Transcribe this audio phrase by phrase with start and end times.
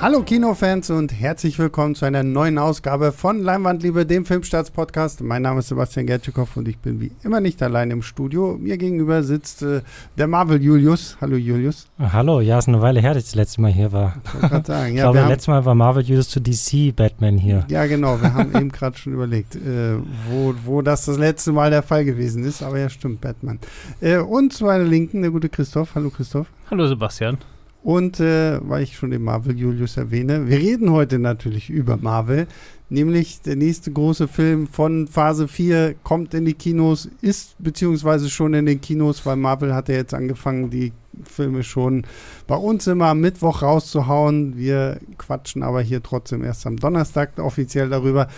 [0.00, 5.22] Hallo Kinofans und herzlich willkommen zu einer neuen Ausgabe von Leinwandliebe, dem Filmstarts-Podcast.
[5.22, 8.56] Mein Name ist Sebastian Gertschikow und ich bin wie immer nicht allein im Studio.
[8.60, 9.80] Mir gegenüber sitzt äh,
[10.16, 11.16] der Marvel Julius.
[11.20, 11.88] Hallo Julius.
[11.98, 14.14] Hallo, ja, ist eine Weile her, dass ich das letzte Mal hier war.
[14.24, 16.40] Ich wollte gerade sagen, Ich ja, glaube, wir das letzte Mal war Marvel Julius zu
[16.40, 17.64] DC Batman hier.
[17.68, 19.96] ja genau, wir haben eben gerade schon überlegt, äh,
[20.30, 22.62] wo, wo das das letzte Mal der Fall gewesen ist.
[22.62, 23.58] Aber ja, stimmt, Batman.
[24.00, 25.96] Äh, und zu meiner Linken der gute Christoph.
[25.96, 26.46] Hallo Christoph.
[26.70, 27.38] Hallo Sebastian.
[27.82, 32.48] Und äh, weil ich schon den Marvel Julius erwähne, wir reden heute natürlich über Marvel,
[32.88, 38.54] nämlich der nächste große Film von Phase 4 kommt in die Kinos, ist beziehungsweise schon
[38.54, 40.92] in den Kinos, weil Marvel hat ja jetzt angefangen, die
[41.24, 42.04] Filme schon
[42.46, 44.56] bei uns immer am Mittwoch rauszuhauen.
[44.56, 48.28] Wir quatschen aber hier trotzdem erst am Donnerstag offiziell darüber.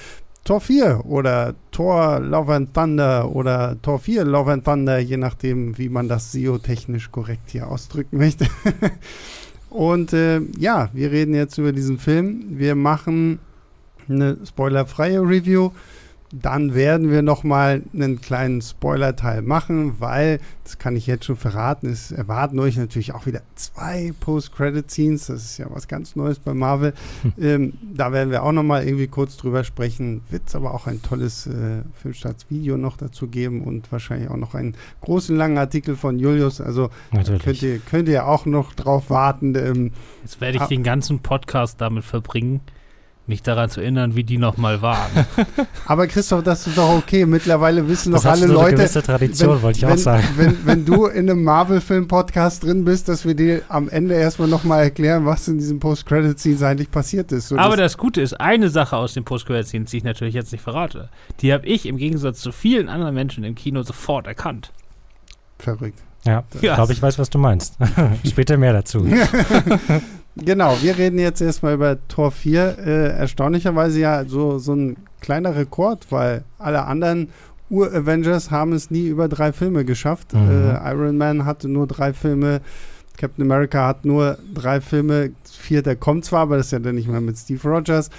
[0.45, 5.77] Tor 4 oder Tor Love and Thunder oder Tor 4 Love and Thunder, je nachdem,
[5.79, 8.47] wie man das SEO-technisch korrekt hier ausdrücken möchte.
[9.71, 12.59] Und äh, ja, wir reden jetzt über diesen Film.
[12.59, 13.39] Wir machen
[14.09, 15.71] eine spoilerfreie Review.
[16.33, 21.35] Dann werden wir noch mal einen kleinen Spoiler-Teil machen, weil, das kann ich jetzt schon
[21.35, 25.27] verraten, es erwarten euch natürlich auch wieder zwei Post-Credit-Scenes.
[25.27, 26.95] Das ist ja was ganz Neues bei Marvel.
[27.41, 30.21] ähm, da werden wir auch noch mal irgendwie kurz drüber sprechen.
[30.31, 34.55] Wird es aber auch ein tolles äh, Filmstarts-Video noch dazu geben und wahrscheinlich auch noch
[34.55, 36.61] einen großen, langen Artikel von Julius.
[36.61, 36.91] Also
[37.43, 39.55] könnt ihr, könnt ihr auch noch drauf warten.
[39.57, 39.91] Ähm,
[40.23, 40.67] Jetzt werde ich Ah.
[40.69, 42.61] den ganzen Podcast damit verbringen,
[43.31, 45.27] mich daran zu erinnern, wie die nochmal waren.
[45.87, 47.25] aber Christoph, das ist doch okay.
[47.25, 50.25] Mittlerweile wissen Das doch alle so eine Leute, gewisse Tradition, wollte ich wenn, auch sagen.
[50.37, 54.83] Wenn, wenn du in einem Marvel-Film-Podcast drin bist, dass wir dir am Ende erstmal nochmal
[54.83, 57.49] erklären, was in diesem Post-Credit-Scenes eigentlich passiert ist.
[57.49, 60.05] So, Aber das, das Gute ist, eine Sache aus den post credit scenes die ich
[60.05, 61.09] natürlich jetzt nicht verrate,
[61.41, 64.73] die habe ich im Gegensatz zu vielen anderen Menschen im Kino sofort erkannt.
[65.59, 65.99] verrückt.
[66.27, 66.75] Ja, ich Ja.
[66.75, 67.77] glaube, ich weiß, was du meinst.
[68.27, 69.07] Später mehr dazu.
[70.45, 72.79] Genau, wir reden jetzt erstmal über Tor 4.
[72.79, 77.29] Äh, erstaunlicherweise ja so, so ein kleiner Rekord, weil alle anderen
[77.69, 80.33] Ur-Avengers haben es nie über drei Filme geschafft.
[80.35, 80.51] Mhm.
[80.51, 82.61] Äh, Iron Man hatte nur drei Filme,
[83.17, 87.09] Captain America hat nur drei Filme, vierter kommt zwar, aber das ist ja dann nicht
[87.09, 88.11] mehr mit Steve Rogers.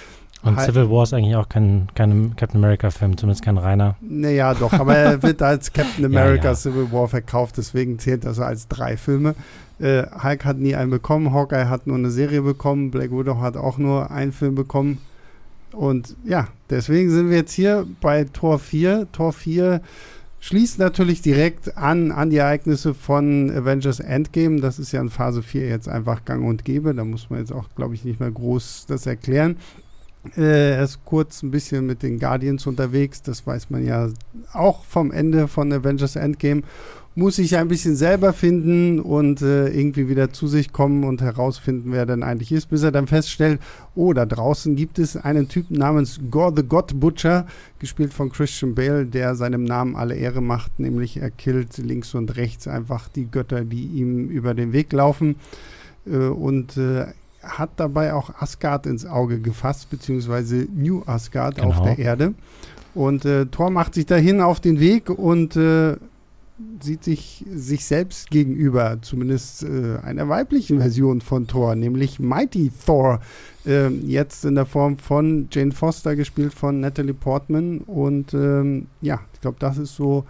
[0.44, 3.96] Und Hi- Civil War ist eigentlich auch kein, kein Captain America-Film, zumindest kein reiner.
[4.00, 6.54] Naja, doch, aber er wird als Captain Ja, America ja.
[6.54, 9.34] Civil War verkauft, deswegen zählt das als drei Filme.
[9.82, 13.56] Äh, Hulk hat nie einen bekommen, Hawkeye hat nur eine Serie bekommen, Black Widow hat
[13.56, 14.98] auch nur einen Film bekommen.
[15.72, 19.08] Und ja, deswegen sind wir jetzt hier bei Tor 4.
[19.10, 19.80] Tor 4
[20.38, 24.60] schließt natürlich direkt an, an die Ereignisse von Avengers Endgame.
[24.60, 26.94] Das ist ja in Phase 4 jetzt einfach gang und gäbe.
[26.94, 29.56] Da muss man jetzt auch, glaube ich, nicht mehr groß das erklären.
[30.36, 33.22] Äh, er ist kurz ein bisschen mit den Guardians unterwegs.
[33.22, 34.08] Das weiß man ja
[34.52, 36.62] auch vom Ende von Avengers Endgame.
[37.14, 41.92] Muss sich ein bisschen selber finden und äh, irgendwie wieder zu sich kommen und herausfinden,
[41.92, 43.60] wer denn eigentlich ist, bis er dann feststellt,
[43.94, 47.46] oh, da draußen gibt es einen Typen namens Gore the God Butcher,
[47.78, 52.36] gespielt von Christian Bale, der seinem Namen alle Ehre macht, nämlich er killt links und
[52.36, 55.36] rechts einfach die Götter, die ihm über den Weg laufen.
[56.06, 57.06] Äh, und äh,
[57.42, 61.84] hat dabei auch Asgard ins Auge gefasst, beziehungsweise New Asgard auf Genau.
[61.84, 62.34] der Erde.
[62.94, 65.96] Und äh, Thor macht sich dahin auf den Weg und äh,
[66.80, 73.20] sieht sich sich selbst gegenüber, zumindest äh, einer weiblichen Version von Thor, nämlich Mighty Thor,
[73.66, 77.78] ähm, jetzt in der Form von Jane Foster, gespielt von Natalie Portman.
[77.78, 80.24] Und ähm, ja, ich glaube, das ist so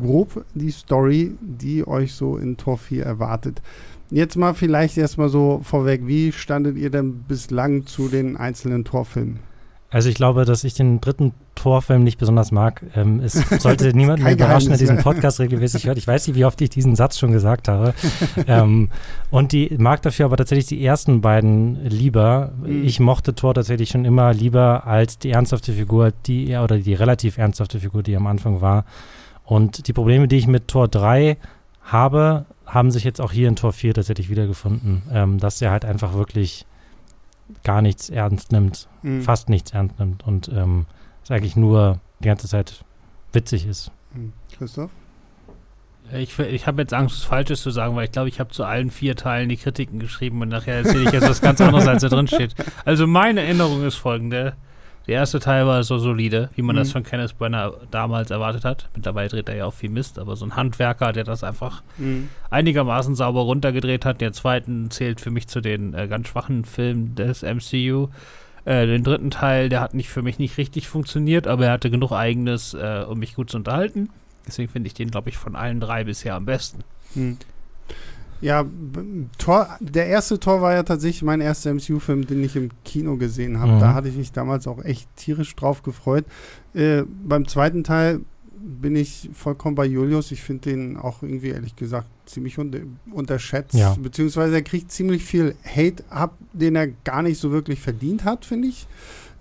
[0.00, 3.60] grob die Story, die euch so in Tor 4 erwartet.
[4.10, 9.38] Jetzt mal vielleicht erstmal so vorweg, wie standet ihr denn bislang zu den einzelnen Torfilmen?
[9.90, 12.82] Also ich glaube, dass ich den dritten Torfilm nicht besonders mag.
[12.96, 14.96] Ähm, es sollte niemanden überraschen, der diesen.
[14.98, 15.98] Podcast regelmäßig hört.
[15.98, 17.92] Ich weiß nicht, wie oft ich diesen Satz schon gesagt habe.
[18.46, 18.88] ähm,
[19.30, 22.52] und die mag dafür aber tatsächlich die ersten beiden lieber.
[22.62, 22.84] Mhm.
[22.84, 27.36] Ich mochte Thor tatsächlich schon immer lieber als die ernsthafte Figur, die oder die relativ
[27.36, 28.86] ernsthafte Figur, die am Anfang war.
[29.44, 31.36] Und die Probleme, die ich mit Tor 3
[31.82, 35.02] habe, haben sich jetzt auch hier in Tor 4 tatsächlich wiedergefunden.
[35.12, 36.64] Ähm, dass er halt einfach wirklich
[37.64, 39.22] gar nichts ernst nimmt Mhm.
[39.22, 40.86] fast nichts ernst nimmt und ähm,
[41.30, 42.84] es eigentlich nur die ganze Zeit
[43.32, 43.90] witzig ist.
[44.14, 44.32] Mhm.
[44.56, 44.90] Christoph?
[46.12, 48.64] Ich, ich habe jetzt Angst, was Falsches zu sagen, weil ich glaube, ich habe zu
[48.64, 52.02] allen vier Teilen die Kritiken geschrieben und nachher erzähle ich jetzt was ganz anderes, als
[52.02, 52.54] da drin steht.
[52.84, 54.54] Also meine Erinnerung ist folgende.
[55.06, 56.80] Der erste Teil war so solide, wie man Mhm.
[56.80, 58.88] das von Kenneth Brenner damals erwartet hat.
[58.96, 62.28] Mittlerweile dreht er ja auch viel Mist, aber so ein Handwerker, der das einfach Mhm.
[62.50, 64.20] einigermaßen sauber runtergedreht hat.
[64.20, 68.08] Der zweiten zählt für mich zu den äh, ganz schwachen Filmen des MCU.
[68.64, 71.90] Äh, den dritten Teil, der hat nicht für mich nicht richtig funktioniert, aber er hatte
[71.90, 74.10] genug eigenes, äh, um mich gut zu unterhalten.
[74.46, 76.82] Deswegen finde ich den, glaube ich, von allen drei bisher am besten.
[77.14, 77.36] Hm.
[78.40, 78.64] Ja,
[79.36, 83.60] Tor, der erste Tor war ja tatsächlich mein erster MCU-Film, den ich im Kino gesehen
[83.60, 83.72] habe.
[83.72, 83.80] Mhm.
[83.80, 86.24] Da hatte ich mich damals auch echt tierisch drauf gefreut.
[86.72, 88.20] Äh, beim zweiten Teil
[88.62, 90.32] bin ich vollkommen bei Julius.
[90.32, 92.80] Ich finde den auch irgendwie, ehrlich gesagt, ziemlich unter,
[93.10, 93.74] unterschätzt.
[93.74, 93.96] Ja.
[94.00, 98.44] Beziehungsweise er kriegt ziemlich viel Hate ab, den er gar nicht so wirklich verdient hat,
[98.44, 98.86] finde ich.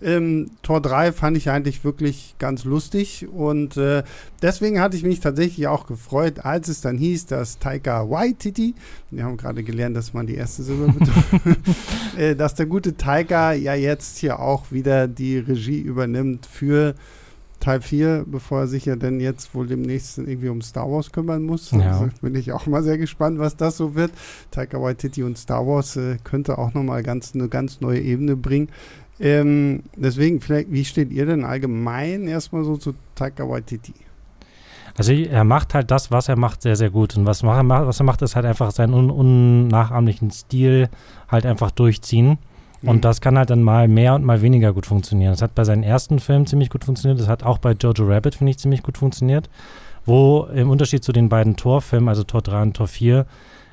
[0.01, 4.04] Ähm, Tor 3 fand ich eigentlich wirklich ganz lustig und äh,
[4.42, 8.75] deswegen hatte ich mich tatsächlich auch gefreut, als es dann hieß, dass Taika Waititi,
[9.12, 11.60] wir haben gerade gelernt, dass man die erste Silbe betont,
[12.18, 16.95] äh, dass der gute Taika ja jetzt hier auch wieder die Regie übernimmt für
[17.60, 21.44] Teil 4, bevor er sich ja dann jetzt wohl demnächst irgendwie um Star Wars kümmern
[21.44, 21.72] muss.
[21.72, 21.80] Ja.
[21.92, 24.12] Also bin ich auch mal sehr gespannt, was das so wird.
[24.52, 28.70] Taika Waititi und Star Wars äh, könnte auch nochmal ganz, eine ganz neue Ebene bringen.
[29.20, 33.94] Ähm, deswegen, vielleicht, wie steht ihr denn allgemein erstmal so zu Taika Waititi?
[34.98, 37.16] Also er macht halt das, was er macht, sehr, sehr gut.
[37.16, 40.90] Und was, mach- was er macht, ist halt einfach seinen un unnachahmlichen Stil
[41.30, 42.38] halt einfach durchziehen.
[42.81, 42.90] Mhm.
[42.90, 45.31] Und das kann halt dann mal mehr und mal weniger gut funktionieren.
[45.31, 47.20] Das hat bei seinen ersten Filmen ziemlich gut funktioniert.
[47.20, 49.50] Das hat auch bei Jojo Rabbit, finde ich, ziemlich gut funktioniert.
[50.06, 53.26] Wo im Unterschied zu den beiden Torfilmen, also Tor 3 und Tor 4,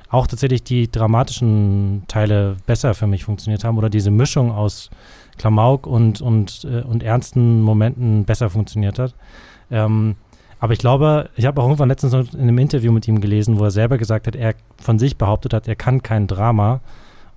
[0.09, 4.89] auch tatsächlich die dramatischen Teile besser für mich funktioniert haben oder diese Mischung aus
[5.37, 9.13] Klamauk und, und, äh, und ernsten Momenten besser funktioniert hat.
[9.69, 10.15] Ähm,
[10.59, 13.59] aber ich glaube, ich habe auch irgendwann letztens noch in einem Interview mit ihm gelesen,
[13.59, 16.81] wo er selber gesagt hat, er von sich behauptet hat, er kann kein Drama.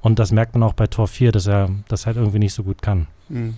[0.02, 2.62] Und das merkt man auch bei Tor 4, dass er das halt irgendwie nicht so
[2.64, 3.06] gut kann.
[3.28, 3.54] Mhm.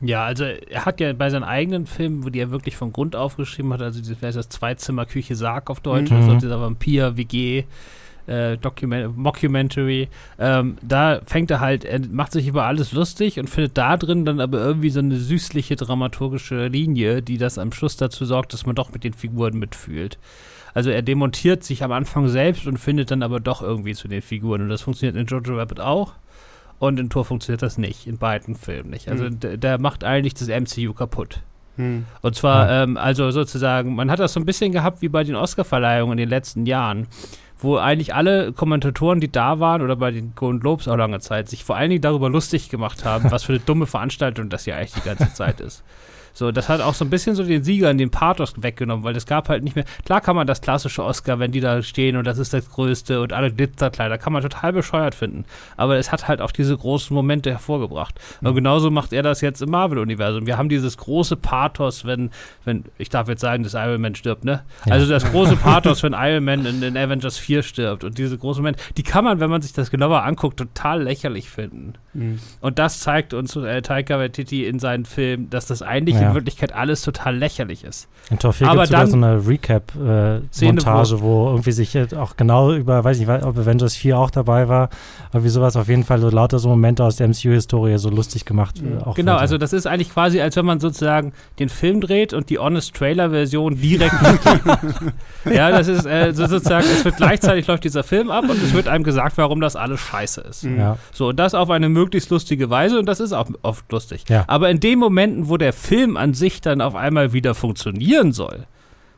[0.00, 3.16] Ja, also er hat ja bei seinen eigenen Filmen, wo die er wirklich von Grund
[3.16, 6.16] auf geschrieben hat, also dieses, vielleicht das Zweizimmer Küche Sarg auf Deutsch, Mhm.
[6.16, 7.64] also dieser Vampir, WG,
[8.26, 10.08] äh, Document Mockumentary,
[10.38, 14.24] ähm, da fängt er halt, er macht sich über alles lustig und findet da drin
[14.24, 18.66] dann aber irgendwie so eine süßliche dramaturgische Linie, die das am Schluss dazu sorgt, dass
[18.66, 20.18] man doch mit den Figuren mitfühlt.
[20.74, 24.22] Also er demontiert sich am Anfang selbst und findet dann aber doch irgendwie zu den
[24.22, 24.60] Figuren.
[24.62, 26.12] Und das funktioniert in Jojo Rabbit auch.
[26.80, 29.08] Und in Tor funktioniert das nicht, in beiden Filmen nicht.
[29.08, 29.40] Also Mhm.
[29.40, 31.40] der, der macht eigentlich das MCU kaputt.
[31.76, 32.04] Mhm.
[32.22, 32.82] Und zwar, Ja.
[32.82, 36.18] ähm, also sozusagen, man hat das so ein bisschen gehabt wie bei den Oscar-Verleihungen in
[36.24, 37.06] den letzten Jahren,
[37.58, 41.48] wo eigentlich alle Kommentatoren, die da waren, oder bei den Golden Globes auch lange Zeit,
[41.48, 44.76] sich vor allen Dingen darüber lustig gemacht haben, was für eine dumme Veranstaltung das hier
[44.76, 45.84] eigentlich die ganze Zeit ist.
[46.34, 49.24] So, das hat auch so ein bisschen so den Siegern den Pathos weggenommen, weil es
[49.24, 49.84] gab halt nicht mehr.
[50.04, 53.20] Klar kann man das klassische Oscar, wenn die da stehen und das ist das Größte
[53.20, 55.44] und alle Glitzerkleider, kann man total bescheuert finden.
[55.76, 58.18] Aber es hat halt auch diese großen Momente hervorgebracht.
[58.42, 60.46] Und genauso macht er das jetzt im Marvel-Universum.
[60.46, 62.30] Wir haben dieses große Pathos, wenn,
[62.64, 64.64] wenn, ich darf jetzt sagen, dass Iron Man stirbt, ne?
[64.86, 64.94] Ja.
[64.94, 68.02] Also das große Pathos, wenn Iron Man in, in Avengers 4 stirbt.
[68.02, 71.48] Und diese großen Momente, die kann man, wenn man sich das genauer anguckt, total lächerlich
[71.48, 71.94] finden.
[72.12, 72.40] Mhm.
[72.60, 76.23] Und das zeigt uns äh, Taika Waititi in seinen Filmen, dass das eigentlich Ja.
[76.28, 78.08] In Wirklichkeit alles total lächerlich ist.
[78.30, 82.14] In Tor 4 Aber gibt es sogar dann- so eine Recap-Montage, wo irgendwie sich jetzt
[82.14, 84.88] auch genau über, weiß nicht, ob Avengers 4 auch dabei war,
[85.32, 88.44] aber wie sowas auf jeden Fall so lauter so Momente aus der MCU-Historie so lustig
[88.44, 88.80] gemacht.
[88.82, 88.98] Mhm.
[88.98, 92.32] äh, auch genau, also das ist eigentlich quasi, als wenn man sozusagen den Film dreht
[92.32, 94.14] und die Honest Trailer-Version direkt
[95.44, 98.72] Ja, das ist äh, so sozusagen, es wird gleichzeitig läuft dieser Film ab und es
[98.72, 100.64] wird einem gesagt, warum das alles scheiße ist.
[100.64, 100.78] Mhm.
[100.78, 104.24] Ja, So, und das auf eine möglichst lustige Weise und das ist auch oft lustig.
[104.28, 104.44] Ja.
[104.46, 108.66] Aber in den Momenten, wo der Film an sich dann auf einmal wieder funktionieren soll,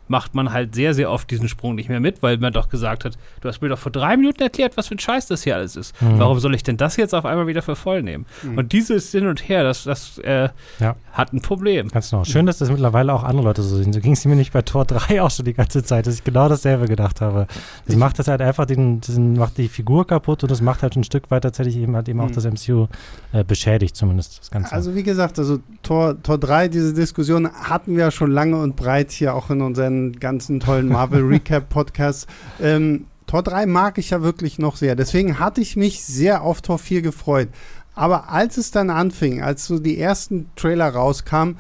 [0.09, 3.05] macht man halt sehr, sehr oft diesen Sprung nicht mehr mit, weil man doch gesagt
[3.05, 5.57] hat, du hast mir doch vor drei Minuten erklärt, was für ein Scheiß das hier
[5.57, 6.01] alles ist.
[6.01, 6.19] Mhm.
[6.19, 8.27] Warum soll ich denn das jetzt auf einmal wieder für voll nehmen?
[8.43, 8.59] Mhm.
[8.59, 10.49] Und dieses Hin und Her, das, das äh,
[10.81, 10.97] Ja.
[11.13, 11.89] hat ein Problem.
[11.89, 12.25] ganz genau.
[12.25, 13.93] Schön, dass das mittlerweile auch andere Leute so sehen.
[13.93, 16.25] So ging es mir nicht bei Tor 3 auch schon die ganze Zeit, dass ich
[16.25, 17.47] genau dasselbe gedacht habe.
[17.87, 20.83] Das Ich- macht das halt einfach den, diesen, macht die Figur kaputt und das macht
[20.83, 22.35] halt ein Stück weit tatsächlich eben halt eben auch Mhm.
[22.35, 22.87] das MCU
[23.33, 24.73] äh, beschädigt, zumindest das Ganze.
[24.73, 28.77] Also wie gesagt, also Tor, Tor 3, diese Diskussion hatten wir ja schon lange und
[28.77, 32.27] breit hier auch in unseren ganzen tollen Marvel Recap Podcasts.
[32.61, 34.95] Ähm, Tor 3 mag ich ja wirklich noch sehr.
[34.95, 37.49] Deswegen hatte ich mich sehr auf Tor 4 gefreut.
[37.95, 41.57] Aber als es dann anfing, als so die ersten Trailer rauskamen,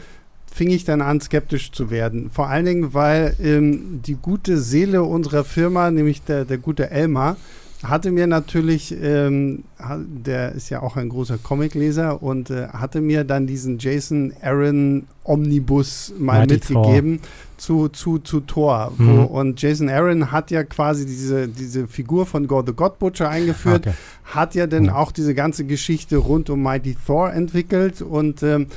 [0.52, 2.30] fing ich dann an, skeptisch zu werden.
[2.30, 7.36] Vor allen Dingen, weil ähm, die gute Seele unserer Firma, nämlich der, der gute Elmar,
[7.82, 9.64] hatte mir natürlich, ähm,
[10.06, 15.06] der ist ja auch ein großer Comicleser und äh, hatte mir dann diesen Jason Aaron
[15.24, 17.20] Omnibus mal Mighty mitgegeben
[17.58, 18.92] zu, zu, zu Thor.
[18.96, 19.26] Mhm.
[19.26, 23.86] und Jason Aaron hat ja quasi diese, diese Figur von God the God Butcher eingeführt,
[23.86, 23.96] Okay.
[24.24, 24.94] hat ja dann Ja.
[24.96, 28.68] auch diese ganze Geschichte rund um Mighty Thor entwickelt und ähm,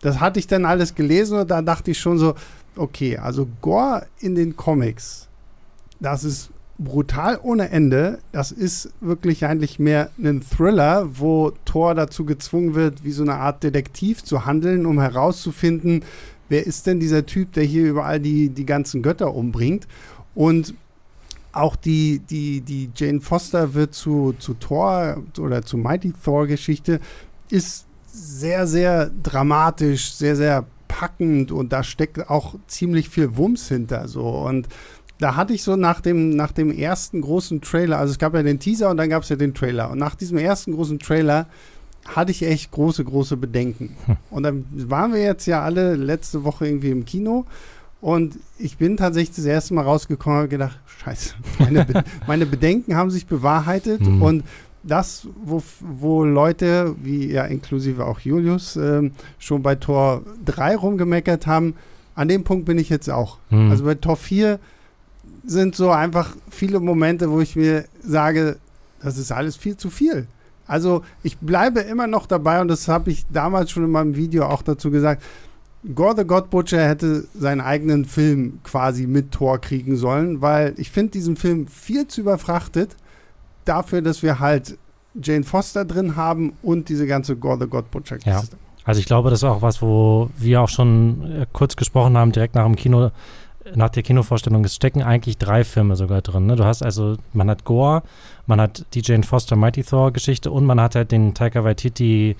[0.00, 2.34] das hatte ich dann alles gelesen und da dachte ich schon so,
[2.76, 5.26] okay, also Gore in den Comics,
[6.00, 8.20] das ist brutal ohne Ende.
[8.32, 13.34] Das ist wirklich eigentlich mehr ein Thriller, wo Thor dazu gezwungen wird, wie so eine
[13.34, 16.04] Art Detektiv zu handeln, um herauszufinden,
[16.48, 19.88] wer ist denn dieser Typ, der hier überall die, die ganzen Götter umbringt.
[20.34, 20.74] Und
[21.52, 27.00] auch die, die, die Jane Foster wird zu, zu Thor oder zu Mighty Thor-Geschichte
[27.50, 34.08] ist sehr, sehr dramatisch, sehr, sehr packend und da steckt auch ziemlich viel Wumms hinter.
[34.08, 34.26] So.
[34.26, 34.68] Und
[35.18, 38.42] da hatte ich so nach dem, nach dem ersten großen Trailer, also es gab ja
[38.42, 39.90] den Teaser und dann gab es ja den Trailer.
[39.90, 41.46] Und nach diesem ersten großen Trailer
[42.06, 43.96] hatte ich echt große, große Bedenken.
[44.06, 44.16] Hm.
[44.30, 47.44] Und dann waren wir jetzt ja alle letzte Woche irgendwie im Kino.
[48.00, 52.94] Und ich bin tatsächlich das erste Mal rausgekommen und gedacht, scheiße, meine, Be meine Bedenken
[52.94, 54.00] haben sich bewahrheitet.
[54.00, 54.22] Mhm.
[54.22, 54.44] Und
[54.84, 61.48] das, wo, wo Leute, wie ja inklusive auch Julius, ähm, schon bei Tor 3 rumgemeckert
[61.48, 61.74] haben,
[62.14, 63.38] an dem Punkt bin ich jetzt auch.
[63.50, 63.70] Mhm.
[63.70, 64.60] Also bei Tor 4
[65.48, 68.58] sind so einfach viele Momente, wo ich mir sage,
[69.02, 70.26] das ist alles viel zu viel.
[70.66, 74.44] Also ich bleibe immer noch dabei und das habe ich damals schon in meinem Video
[74.46, 75.22] auch dazu gesagt.
[75.94, 80.90] Gore the God Butcher hätte seinen eigenen Film quasi mit Tor kriegen sollen, weil ich
[80.90, 82.96] finde diesen Film viel zu überfrachtet
[83.64, 84.76] dafür, dass wir halt
[85.14, 88.30] Jane Foster drin haben und diese ganze Gore the God Butcher Kiste.
[88.30, 88.58] Ja.
[88.84, 92.32] Also ich glaube, das ist auch was, wo wir auch schon äh, kurz gesprochen haben,
[92.32, 93.10] direkt nach dem Kino,
[93.74, 96.46] nach der Kinovorstellung, es stecken eigentlich drei Filme sogar drin.
[96.46, 96.56] Ne?
[96.56, 98.02] Du hast also, man hat Gore,
[98.46, 102.36] man hat die Jane Foster Mighty Thor Geschichte und man hat halt den Taika Waititi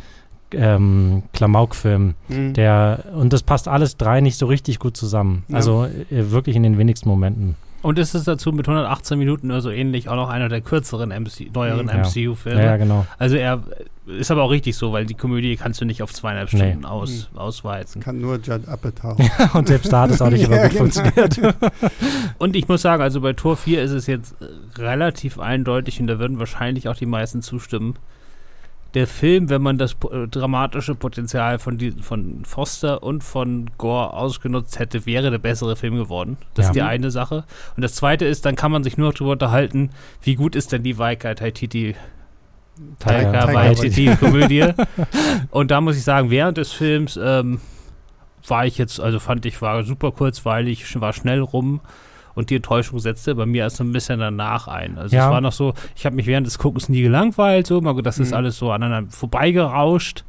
[0.52, 2.54] ähm, Klamauk-Film, mhm.
[2.54, 5.44] der und das passt alles drei nicht so richtig gut zusammen.
[5.48, 5.56] Ja.
[5.56, 7.56] Also äh, wirklich in den wenigsten Momenten.
[7.80, 11.10] Und ist es dazu mit 118 Minuten oder so ähnlich auch noch einer der kürzeren
[11.10, 11.98] MC, neueren ja.
[11.98, 12.64] MCU-Filme?
[12.64, 13.06] Ja, genau.
[13.18, 13.62] Also er
[14.06, 16.86] ist aber auch richtig so, weil die Komödie kannst du nicht auf zweieinhalb Stunden nee.
[16.86, 17.38] aus, mhm.
[17.38, 18.02] ausweiten.
[18.02, 19.16] Kann nur Judd Apatow.
[19.54, 20.84] und selbst da hat es auch nicht immer gut genau.
[20.84, 21.56] funktioniert.
[22.38, 24.34] und ich muss sagen, also bei Tor 4 ist es jetzt
[24.76, 27.94] relativ eindeutig und da würden wahrscheinlich auch die meisten zustimmen
[28.98, 34.12] der Film, wenn man das äh, dramatische Potenzial von, die, von Foster und von Gore
[34.12, 36.36] ausgenutzt hätte, wäre der bessere Film geworden.
[36.54, 36.70] Das ja.
[36.70, 37.44] ist die eine Sache.
[37.76, 39.90] Und das zweite ist, dann kann man sich nur darüber unterhalten,
[40.22, 41.94] wie gut ist denn die Waika Taititi
[42.98, 44.72] Taika Waititi-Komödie.
[45.50, 47.60] und da muss ich sagen, während des Films ähm,
[48.46, 51.80] war ich jetzt, also fand ich, war super kurzweilig, war schnell rum
[52.38, 54.96] und die Enttäuschung setzte bei mir erst so ein bisschen danach ein.
[54.96, 55.26] Also ja.
[55.26, 58.30] es war noch so, ich habe mich während des Guckens nie gelangweilt, so, das ist
[58.30, 58.36] mhm.
[58.36, 60.24] alles so aneinander vorbeigerauscht.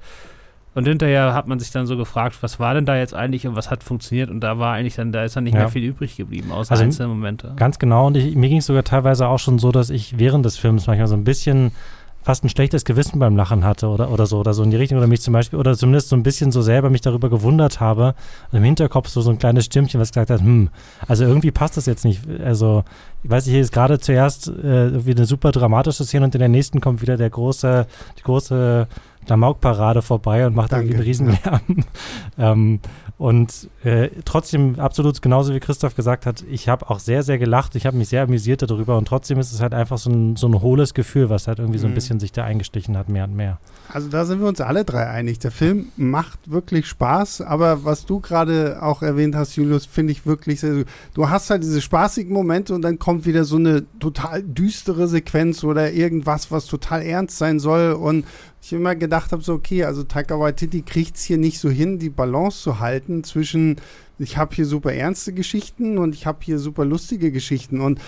[0.73, 3.55] Und hinterher hat man sich dann so gefragt, was war denn da jetzt eigentlich und
[3.55, 4.31] was hat funktioniert?
[4.31, 5.59] Und da war eigentlich dann, da ist dann nicht ja.
[5.59, 7.53] mehr viel übrig geblieben, außer also einzelne Momente.
[7.57, 8.07] Ganz genau.
[8.07, 10.87] Und ich, mir ging es sogar teilweise auch schon so, dass ich während des Films
[10.87, 11.73] manchmal so ein bisschen
[12.21, 14.97] fast ein schlechtes Gewissen beim Lachen hatte oder, oder so oder so in die Richtung
[14.97, 18.13] oder mich zum Beispiel oder zumindest so ein bisschen so selber mich darüber gewundert habe
[18.47, 20.69] also im Hinterkopf so, so ein kleines Stimmchen, was gesagt hat, hm,
[21.07, 22.21] also irgendwie passt das jetzt nicht.
[22.43, 22.83] Also
[23.23, 26.39] ich weiß nicht, hier ist gerade zuerst äh, irgendwie eine super dramatische Szene und in
[26.39, 27.85] der nächsten kommt wieder der große,
[28.17, 28.87] die große
[29.29, 30.87] Klamauk-Parade vorbei und macht Danke.
[30.87, 31.61] irgendwie einen Riesenlärm.
[32.39, 32.79] ähm,
[33.19, 37.75] und äh, trotzdem, absolut genauso wie Christoph gesagt hat, ich habe auch sehr, sehr gelacht.
[37.75, 40.47] Ich habe mich sehr amüsiert darüber und trotzdem ist es halt einfach so ein, so
[40.47, 41.95] ein hohles Gefühl, was halt irgendwie so ein mhm.
[41.95, 43.59] bisschen sich da eingestichen hat, mehr und mehr.
[43.93, 45.37] Also da sind wir uns alle drei einig.
[45.37, 50.25] Der Film macht wirklich Spaß, aber was du gerade auch erwähnt hast, Julius, finde ich
[50.25, 50.85] wirklich sehr.
[51.13, 55.63] Du hast halt diese spaßigen Momente und dann kommt wieder so eine total düstere Sequenz
[55.63, 58.25] oder irgendwas, was total ernst sein soll und
[58.61, 61.99] ich immer gedacht habe, so, okay, also Taika Waititi kriegt es hier nicht so hin,
[61.99, 63.77] die Balance zu halten zwischen,
[64.17, 67.79] ich habe hier super ernste Geschichten und ich habe hier super lustige Geschichten.
[67.79, 67.99] Und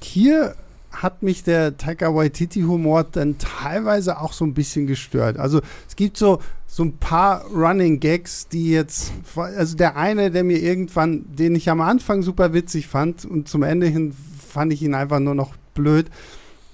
[0.00, 0.54] hier
[0.90, 5.38] hat mich der Taika Waititi-Humor dann teilweise auch so ein bisschen gestört.
[5.38, 10.44] Also es gibt so, so ein paar Running Gags, die jetzt, also der eine, der
[10.44, 14.14] mir irgendwann, den ich am Anfang super witzig fand und zum Ende hin
[14.48, 16.10] fand ich ihn einfach nur noch blöd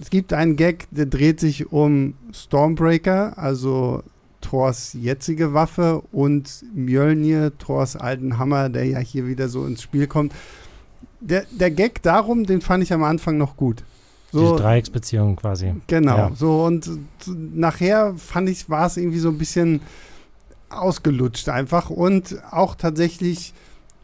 [0.01, 4.03] es gibt einen Gag, der dreht sich um Stormbreaker, also
[4.41, 10.07] Thors jetzige Waffe und Mjölnir, Thors alten Hammer, der ja hier wieder so ins Spiel
[10.07, 10.33] kommt.
[11.21, 13.83] Der, der Gag darum, den fand ich am Anfang noch gut.
[14.31, 15.75] So, Diese Dreiecksbeziehung quasi.
[15.87, 16.17] Genau.
[16.17, 16.31] Ja.
[16.35, 16.89] So und
[17.27, 19.81] nachher fand ich, war es irgendwie so ein bisschen
[20.71, 23.55] ausgelutscht einfach und auch tatsächlich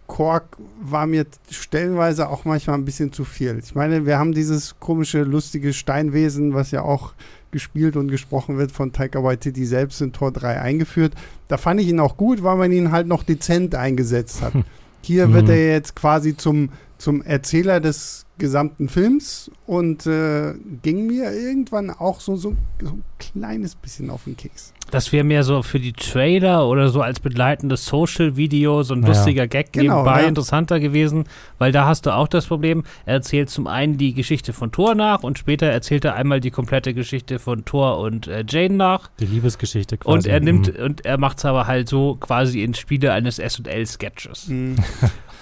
[0.06, 3.58] Kork war mir stellenweise auch manchmal ein bisschen zu viel.
[3.62, 7.14] Ich meine, wir haben dieses komische, lustige Steinwesen, was ja auch
[7.50, 11.14] gespielt und gesprochen wird von Taika Waititi selbst in Tor 3 eingeführt.
[11.49, 14.52] Da fand ich ihn auch gut, weil man ihn halt noch dezent eingesetzt hat.
[15.02, 15.50] Hier wird mhm.
[15.50, 22.21] er jetzt quasi zum, zum Erzähler des gesamten Films und äh, ging mir irgendwann auch
[22.21, 24.73] so, so, so ein kleines bisschen auf den Keks.
[24.91, 29.09] Das wäre mehr so für die Trailer oder so als begleitendes Social-Video, so ein ja.
[29.09, 30.29] lustiger Gag genau, nebenbei ja.
[30.29, 31.25] interessanter gewesen,
[31.59, 34.95] weil da hast du auch das Problem, er erzählt zum einen die Geschichte von Thor
[34.95, 39.11] nach und später erzählt er einmal die komplette Geschichte von Thor und äh, Jane nach.
[39.21, 40.12] Die Liebesgeschichte quasi.
[40.12, 40.85] Und er nimmt, mhm.
[40.85, 44.49] und er macht es aber halt so quasi in Spiele eines S&L-Sketches.
[44.49, 44.76] Mhm.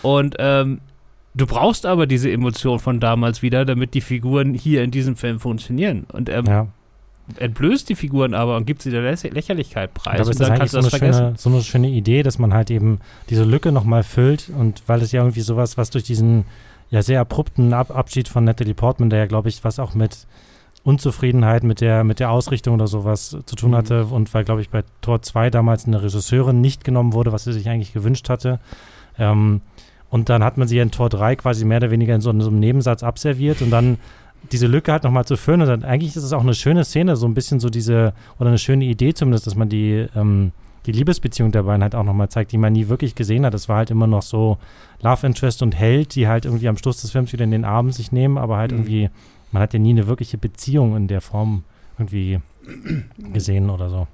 [0.02, 0.80] und ähm,
[1.34, 5.40] Du brauchst aber diese Emotion von damals wieder, damit die Figuren hier in diesem Film
[5.40, 6.04] funktionieren.
[6.12, 6.66] Und er ja.
[7.38, 10.28] entblößt die Figuren aber und gibt sie der Lächerlichkeit preis.
[10.28, 12.70] Und dann kannst du das so eine, schöne, so eine schöne Idee, dass man halt
[12.70, 16.44] eben diese Lücke nochmal füllt und weil es ja irgendwie sowas, was durch diesen
[16.90, 20.26] ja sehr abrupten Ab Abschied von Natalie Portman, der ja, glaube ich, was auch mit
[20.84, 23.76] Unzufriedenheit mit der, mit der Ausrichtung oder sowas zu tun mhm.
[23.76, 24.12] hatte mhm.
[24.12, 27.52] und weil, glaube ich, bei Tor 2 damals eine Regisseurin nicht genommen wurde, was sie
[27.52, 28.58] sich eigentlich gewünscht hatte.
[29.18, 29.60] Ähm,
[30.12, 32.42] und dann hat man sie in Tor 3 quasi mehr oder weniger in so, in
[32.42, 33.96] so einem Nebensatz abserviert und dann
[34.52, 35.62] diese Lücke halt nochmal zu füllen.
[35.62, 38.50] Und dann, eigentlich ist es auch eine schöne Szene, so ein bisschen so diese, oder
[38.50, 40.52] eine schöne Idee zumindest, dass man die, ähm,
[40.84, 43.54] die Liebesbeziehung der beiden halt auch nochmal zeigt, die man nie wirklich gesehen hat.
[43.54, 44.58] Es war halt immer noch so
[45.00, 47.90] Love Interest und Held, die halt irgendwie am Schluss des Films wieder in den Arm
[47.90, 48.80] sich nehmen, aber halt mhm.
[48.80, 49.10] irgendwie,
[49.50, 51.64] man hat ja nie eine wirkliche Beziehung in der Form
[51.96, 52.38] irgendwie
[53.32, 54.06] gesehen oder so.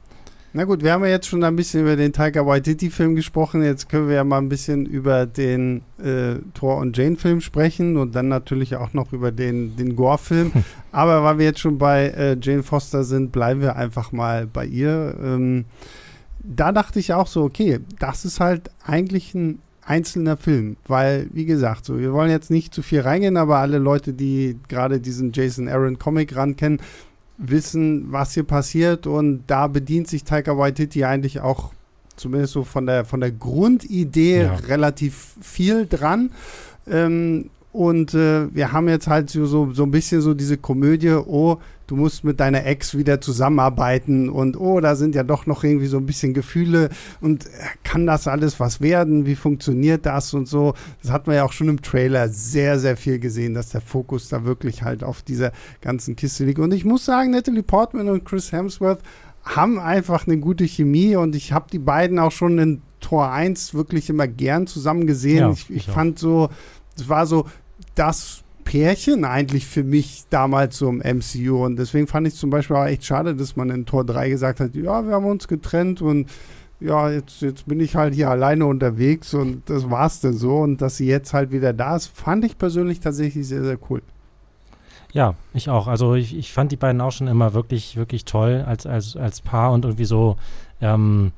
[0.54, 3.62] Na gut, wir haben ja jetzt schon ein bisschen über den Taika Waititi-Film gesprochen.
[3.62, 8.14] Jetzt können wir ja mal ein bisschen über den äh, Thor und Jane-Film sprechen und
[8.14, 10.52] dann natürlich auch noch über den, den Gore-Film.
[10.92, 14.64] Aber weil wir jetzt schon bei äh, Jane Foster sind, bleiben wir einfach mal bei
[14.64, 15.14] ihr.
[15.22, 15.66] Ähm,
[16.42, 21.46] da dachte ich auch so, okay, das ist halt eigentlich ein einzelner Film, weil, wie
[21.46, 25.32] gesagt, so, wir wollen jetzt nicht zu viel reingehen, aber alle Leute, die gerade diesen
[25.32, 26.80] Jason Aaron Comic ran kennen,
[27.38, 31.72] wissen, was hier passiert und da bedient sich Taika Waititi eigentlich auch
[32.16, 34.54] zumindest so von der von der Grundidee ja.
[34.54, 36.32] relativ viel dran.
[36.86, 41.10] Ähm, und äh, wir haben jetzt halt so, so, so ein bisschen so diese Komödie,
[41.10, 45.62] oh, du musst mit deiner Ex wieder zusammenarbeiten und oh, da sind ja doch noch
[45.62, 46.88] irgendwie so ein bisschen Gefühle
[47.20, 47.50] und äh,
[47.84, 49.26] kann das alles was werden?
[49.26, 50.74] Wie funktioniert das und so?
[51.02, 54.28] Das hat man ja auch schon im Trailer sehr, sehr viel gesehen, dass der Fokus
[54.28, 56.58] da wirklich halt auf dieser ganzen Kiste liegt.
[56.58, 59.02] Und ich muss sagen, Natalie Portman und Chris Hemsworth
[59.44, 63.72] haben einfach eine gute Chemie und ich habe die beiden auch schon in Tor 1
[63.72, 65.38] wirklich immer gern zusammen gesehen.
[65.38, 66.48] Ja, ich, ich fand so,
[66.96, 67.46] es war so
[67.94, 71.64] das Pärchen eigentlich für mich damals so im MCU.
[71.64, 74.60] Und deswegen fand ich zum Beispiel auch echt schade, dass man in Tor 3 gesagt
[74.60, 76.28] hat, ja, wir haben uns getrennt und
[76.80, 80.58] ja, jetzt, jetzt bin ich halt hier alleine unterwegs und das war's denn so.
[80.58, 84.02] Und dass sie jetzt halt wieder da ist, fand ich persönlich tatsächlich sehr, sehr cool.
[85.12, 85.88] Ja, ich auch.
[85.88, 89.40] Also ich, ich fand die beiden auch schon immer wirklich, wirklich toll als, als, als
[89.40, 90.36] Paar und irgendwie so,
[90.80, 91.32] ähm,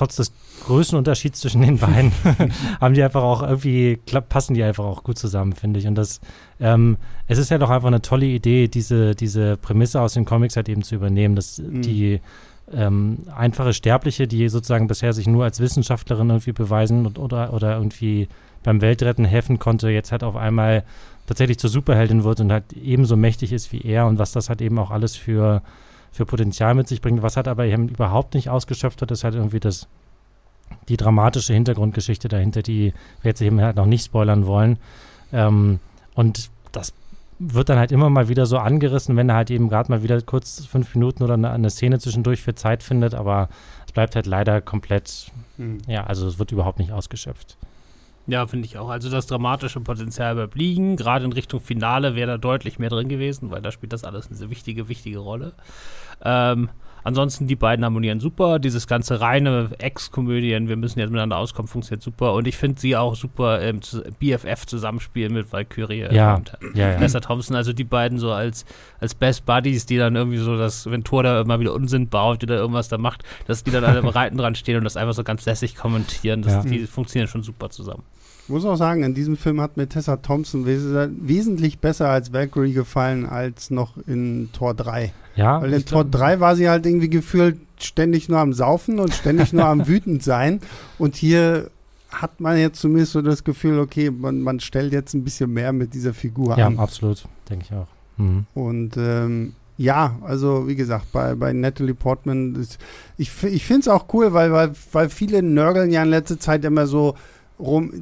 [0.00, 0.32] trotz des
[0.64, 2.12] Größenunterschieds zwischen den beiden,
[2.80, 5.86] haben die einfach auch irgendwie, passen die einfach auch gut zusammen, finde ich.
[5.86, 6.20] Und das,
[6.58, 10.56] ähm, es ist ja doch einfach eine tolle Idee, diese, diese Prämisse aus den Comics
[10.56, 11.82] halt eben zu übernehmen, dass mhm.
[11.82, 12.20] die
[12.72, 17.76] ähm, einfache Sterbliche, die sozusagen bisher sich nur als Wissenschaftlerin irgendwie beweisen und, oder, oder
[17.76, 18.28] irgendwie
[18.62, 20.84] beim Weltretten helfen konnte, jetzt halt auf einmal
[21.26, 24.62] tatsächlich zur Superheldin wird und halt ebenso mächtig ist wie er und was das halt
[24.62, 25.62] eben auch alles für
[26.12, 27.22] für Potenzial mit sich bringt.
[27.22, 29.88] Was hat aber eben überhaupt nicht ausgeschöpft hat, ist halt irgendwie das,
[30.88, 32.92] die dramatische Hintergrundgeschichte dahinter, die
[33.22, 34.78] wir jetzt eben halt noch nicht spoilern wollen.
[35.32, 35.78] Ähm,
[36.14, 36.92] und das
[37.38, 40.20] wird dann halt immer mal wieder so angerissen, wenn er halt eben gerade mal wieder
[40.20, 43.48] kurz fünf Minuten oder eine, eine, Szene zwischendurch für Zeit findet, aber
[43.86, 45.78] es bleibt halt leider komplett, mhm.
[45.86, 47.56] ja, also es wird überhaupt nicht ausgeschöpft.
[48.30, 48.88] Ja, finde ich auch.
[48.90, 50.96] Also das dramatische Potenzial bleibt liegen.
[50.96, 54.30] Gerade in Richtung Finale wäre da deutlich mehr drin gewesen, weil da spielt das alles
[54.30, 55.52] eine wichtige, wichtige Rolle.
[56.24, 56.68] Ähm,
[57.02, 58.58] Ansonsten, die beiden harmonieren super.
[58.58, 62.34] Dieses ganze reine Ex-Komödien, wir müssen jetzt miteinander auskommen, funktioniert super.
[62.34, 63.80] Und ich finde sie auch super im
[64.18, 66.98] BFF-Zusammenspiel mit Valkyrie ja, und ja, ja.
[66.98, 67.56] Lester Thompson.
[67.56, 68.64] Also die beiden so als,
[68.98, 72.42] als Best Buddies, die dann irgendwie so, dass wenn Thor da immer wieder Unsinn baut
[72.42, 75.14] oder irgendwas da macht, dass die dann alle im Reiten dran stehen und das einfach
[75.14, 76.42] so ganz lässig kommentieren.
[76.42, 76.62] Das, ja.
[76.62, 78.04] Die funktionieren schon super zusammen.
[78.50, 80.82] Ich muss auch sagen, in diesem Film hat mir Tessa Thompson wes
[81.20, 85.12] wesentlich besser als Valkyrie gefallen als noch in Tor 3.
[85.36, 85.62] Ja.
[85.62, 89.52] Weil in Tor 3 war sie halt irgendwie gefühlt ständig nur am Saufen und ständig
[89.52, 90.58] nur am wütend sein.
[90.98, 91.70] Und hier
[92.10, 95.72] hat man jetzt zumindest so das Gefühl, okay, man, man stellt jetzt ein bisschen mehr
[95.72, 96.74] mit dieser Figur ja, an.
[96.74, 97.86] Ja, absolut, denke ich auch.
[98.16, 98.46] Mhm.
[98.54, 102.78] Und ähm, ja, also wie gesagt, bei, bei Natalie Portman, das,
[103.16, 106.64] ich, ich finde es auch cool, weil, weil, weil viele nörgeln ja in letzter Zeit
[106.64, 107.14] immer so,
[107.60, 107.92] rum,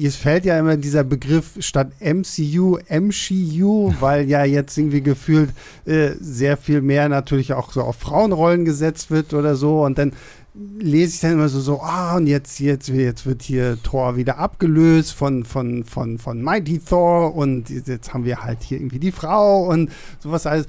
[0.00, 5.50] es fällt ja immer dieser Begriff statt MCU, MCU, weil ja jetzt irgendwie gefühlt
[5.84, 9.84] äh, sehr viel mehr natürlich auch so auf Frauenrollen gesetzt wird oder so.
[9.84, 10.12] Und dann
[10.54, 14.38] lese ich dann immer so, so, ah, und jetzt, jetzt, jetzt wird hier Thor wieder
[14.38, 19.12] abgelöst von, von, von, von Mighty Thor und jetzt haben wir halt hier irgendwie die
[19.12, 20.66] Frau und sowas alles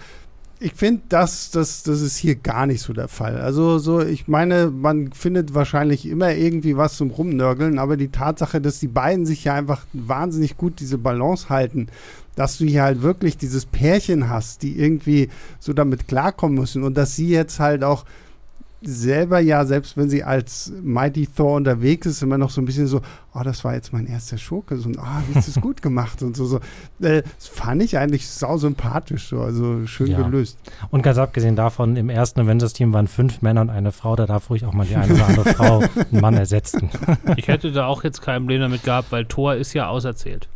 [0.64, 3.36] ich finde, das, das, das ist hier gar nicht so der Fall.
[3.42, 8.62] Also, so, ich meine, man findet wahrscheinlich immer irgendwie was zum Rumnörgeln, aber die Tatsache,
[8.62, 11.88] dass die beiden sich ja einfach wahnsinnig gut diese Balance halten,
[12.36, 15.28] dass du hier halt wirklich dieses Pärchen hast, die irgendwie
[15.60, 18.06] so damit klarkommen müssen und dass sie jetzt halt auch
[18.86, 22.88] selber ja, selbst wenn sie als Mighty Thor unterwegs ist, immer noch so ein bisschen
[22.88, 23.02] so,
[23.34, 26.36] oh, das war jetzt mein erster Schurke, so, ah, wie ist das gut gemacht und
[26.36, 26.58] so, so.
[27.02, 30.22] Äh, das fand ich eigentlich sau sympathisch, so, also schön Ja.
[30.22, 30.58] gelöst.
[30.92, 34.16] Und ganz abgesehen davon, im ersten Avengers-Team waren fünf Männer und eine Frau.
[34.16, 35.80] Da darf ruhig auch mal die eine oder andere Frau
[36.12, 36.90] einen Mann ersetzen.
[37.38, 40.48] Ich hätte da auch jetzt kein Problem damit gehabt, weil Thor ist ja auserzählt.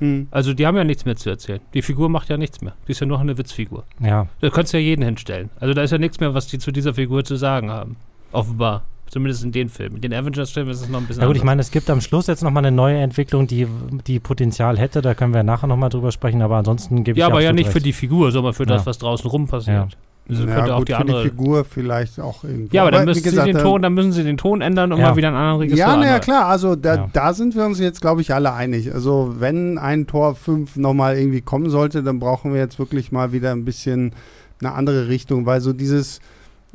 [0.00, 0.28] Hm.
[0.30, 1.60] Also die haben ja nichts mehr zu erzählen.
[1.72, 2.74] Die Figur macht ja nichts mehr.
[2.88, 3.84] Die ist ja nur eine Witzfigur.
[4.00, 5.50] Ja, Da könntest du ja jeden hinstellen.
[5.60, 7.96] Also da ist ja nichts mehr, was die zu dieser Figur zu sagen haben.
[8.32, 8.84] Offenbar.
[9.06, 9.96] Zumindest in den Filmen.
[9.96, 11.46] In den Avengers-Filmen ist es noch ein bisschen Na gut, ich anders.
[11.52, 13.68] meine, es gibt am Schluss jetzt nochmal eine neue Entwicklung, die,
[14.06, 15.02] die Potenzial hätte.
[15.02, 17.68] Da können wir nachher nochmal drüber sprechen, aber ansonsten gebe ich Ja, aber ja nicht
[17.68, 17.86] für recht.
[17.86, 18.86] die Figur, sondern für das, Ja.
[18.86, 19.96] was draußen rum passiert.
[20.28, 21.22] Also ja, könnte auch gut, die für andere.
[21.22, 22.74] die Figur vielleicht auch irgendwie.
[22.76, 24.90] ja, aber dann wie müssen gesagt, sie den Ton, dann müssen sie den Ton ändern
[24.92, 25.10] und Ja.
[25.10, 25.86] mal wieder einen anderen Regisseur.
[25.86, 27.10] Ja, naja, klar, also da, Ja.
[27.12, 28.92] da sind wir uns jetzt, glaube ich, alle einig.
[28.94, 33.32] Also wenn ein Tor 5 nochmal irgendwie kommen sollte, dann brauchen wir jetzt wirklich mal
[33.32, 34.12] wieder ein bisschen
[34.60, 36.20] eine andere Richtung, weil so dieses,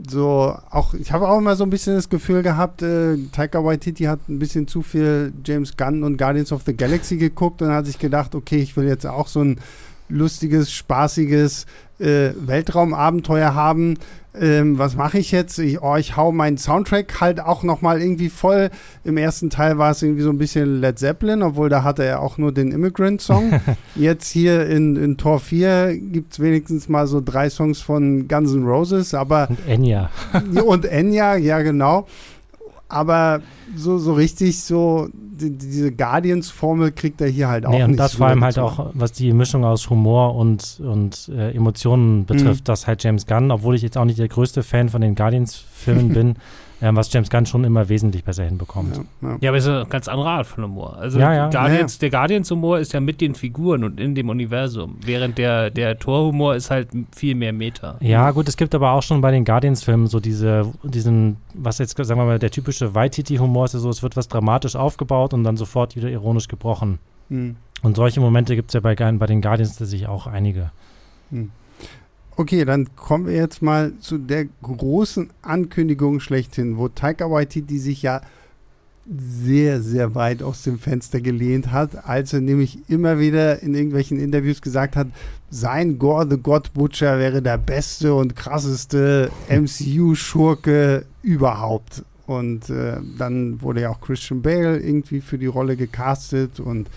[0.08, 4.04] so auch, ich habe auch immer so ein bisschen das Gefühl gehabt, äh, Taika Waititi
[4.04, 7.86] hat ein bisschen zu viel James Gunn und Guardians of the Galaxy geguckt und hat
[7.88, 9.60] sich gedacht, okay, ich will jetzt auch so ein
[10.10, 11.65] lustiges, spaßiges
[12.00, 13.98] äh, Weltraumabenteuer haben.
[14.39, 15.58] Ähm, was mache ich jetzt?
[15.58, 18.69] Ich, oh, ich hau meinen Soundtrack halt auch noch mal irgendwie voll.
[19.04, 22.22] Im ersten Teil war es irgendwie so ein bisschen Led Zeppelin, obwohl da hatte er
[22.22, 23.60] auch nur den Immigrant-Song.
[23.95, 28.54] jetzt hier in, in Tor 4 gibt es wenigstens mal so drei Songs von Guns
[28.54, 30.10] N' Roses, aber Und Enya.
[30.65, 32.08] und Enya, ja genau.
[32.89, 33.41] Aber
[33.75, 37.99] so, so richtig so, die, diese Guardians-Formel kriegt er hier halt auch Nee, und nicht.
[37.99, 42.62] das vor allem halt auch, was die Mischung aus Humor und, und äh, Emotionen betrifft,
[42.62, 42.65] Mhm.
[42.65, 46.10] dass halt James Gunn, obwohl ich jetzt auch nicht der größte Fan von den Guardians-Filmen
[46.13, 46.36] bin,
[46.82, 48.98] ähm, was James Gunn schon immer wesentlich besser hinbekommt.
[48.98, 49.38] Ja, ja.
[49.42, 50.98] Ja, aber es ist eine ganz andere Art von Humor.
[50.98, 51.50] Also Ja, ja.
[51.50, 56.00] Guardians, der Guardians-Humor ist ja mit den Figuren und in dem Universum, während der, der
[56.00, 57.98] Thor-Humor ist halt viel mehr Meta.
[58.00, 61.98] Ja, gut, es gibt aber auch schon bei den Guardians-Filmen so diese, diesen, was jetzt,
[61.98, 65.44] sagen wir mal, der typische Waititi-Humor ist ja so, es wird was dramatisch aufgebaut und
[65.44, 67.00] dann sofort wieder ironisch gebrochen.
[67.30, 67.58] Hm.
[67.82, 70.72] Und solche Momente gibt es ja bei, bei den Guardians tatsächlich auch einige.
[72.39, 78.02] Okay, dann kommen wir jetzt mal zu der großen Ankündigung schlechthin, wo Taika Waititi sich
[78.02, 78.21] ja
[79.13, 84.17] sehr, sehr weit aus dem Fenster gelehnt hat, als er nämlich immer wieder in irgendwelchen
[84.17, 85.08] Interviews gesagt hat,
[85.49, 92.06] sein Gore the God Butcher wäre der beste und krasseste MCU-Schurke überhaupt.
[92.25, 96.89] Und äh, dann wurde ja auch Christian Bale irgendwie für die Rolle gecastet und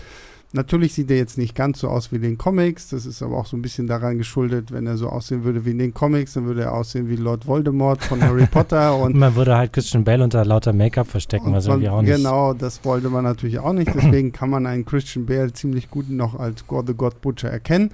[0.55, 2.89] Natürlich sieht er jetzt nicht ganz so aus wie in den Comics.
[2.89, 5.71] Das ist aber auch so ein bisschen daran geschuldet, wenn er so aussehen würde wie
[5.71, 8.95] in den Comics, dann würde er aussehen wie Lord Voldemort von Harry Potter.
[9.01, 12.15] Und man würde halt Christian Bale unter lauter Make-up verstecken, was irgendwie man, auch nicht.
[12.15, 13.91] genau, das wollte man natürlich auch nicht.
[13.95, 17.89] Deswegen kann man einen Christian Bale ziemlich gut noch als God the God Butcher erkennen.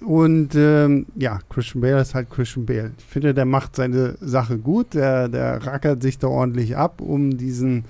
[0.00, 2.90] Und ähm, ja, Christian Bale ist halt Christian Bale.
[2.98, 4.94] Ich finde, der macht seine Sache gut.
[4.94, 7.84] Der, der rackert sich da ordentlich ab, um diesen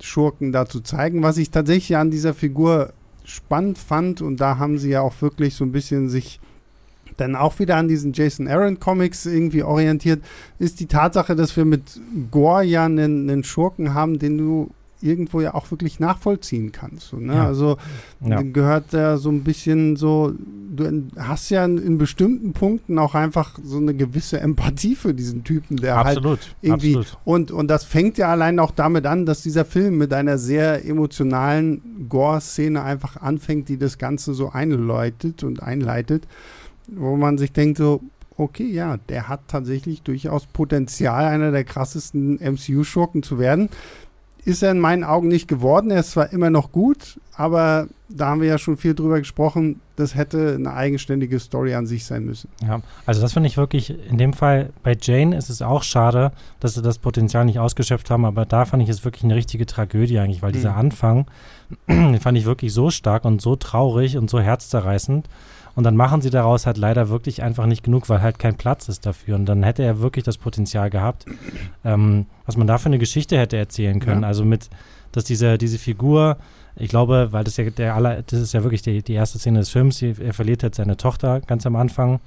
[0.00, 1.24] Schurken da zu zeigen.
[1.24, 2.92] Was ich tatsächlich an dieser Figur
[3.30, 6.40] spannend fand, und da haben sie ja auch wirklich so ein bisschen sich
[7.16, 10.22] dann auch wieder an diesen Jason Aaron Comics irgendwie orientiert,
[10.58, 14.70] ist die Tatsache, dass wir mit Gore ja einen, einen Schurken haben, den du
[15.02, 17.08] irgendwo ja auch wirklich nachvollziehen kannst.
[17.08, 17.34] So, ne?
[17.34, 17.46] Ja.
[17.46, 17.76] Also
[18.24, 18.42] Ja.
[18.42, 20.32] gehört da so ein bisschen so,
[20.74, 25.44] du hast ja in, in bestimmten Punkten auch einfach so eine gewisse Empathie für diesen
[25.44, 27.18] Typen, der halt Absolut, irgendwie- absolut.
[27.24, 30.84] und, und das fängt ja allein auch damit an, dass dieser Film mit einer sehr
[30.84, 36.26] emotionalen Gore-Szene einfach anfängt, die das Ganze so einläutet und einleitet,
[36.88, 38.00] wo man sich denkt so,
[38.36, 43.68] okay, ja, der hat tatsächlich durchaus Potenzial, einer der krassesten MCU-Schurken zu werden.
[44.44, 45.90] Ist er in meinen Augen nicht geworden.
[45.90, 49.80] Er ist zwar immer noch gut, aber da haben wir ja schon viel drüber gesprochen,
[49.96, 52.48] das hätte eine eigenständige Story an sich sein müssen.
[52.66, 56.32] Ja, also das finde ich wirklich, in dem Fall bei Jane ist es auch schade,
[56.58, 59.66] dass sie das Potenzial nicht ausgeschöpft haben, aber da fand ich es wirklich eine richtige
[59.66, 60.78] Tragödie eigentlich, weil dieser Mhm.
[60.78, 61.26] Anfang,
[61.88, 65.28] den fand ich wirklich so stark und so traurig und so herzzerreißend.
[65.74, 68.88] Und dann machen sie daraus halt leider wirklich einfach nicht genug, weil halt kein Platz
[68.88, 69.36] ist dafür.
[69.36, 71.26] Und dann hätte er wirklich das Potenzial gehabt,
[71.84, 74.22] ähm, was man da für eine Geschichte hätte erzählen können.
[74.22, 74.28] Ja.
[74.28, 74.68] Also mit,
[75.12, 76.36] dass diese, diese Figur,
[76.76, 79.60] ich glaube, weil das ja der aller, das ist ja wirklich die, die erste Szene
[79.60, 82.20] des Films, er verliert jetzt seine Tochter ganz am Anfang.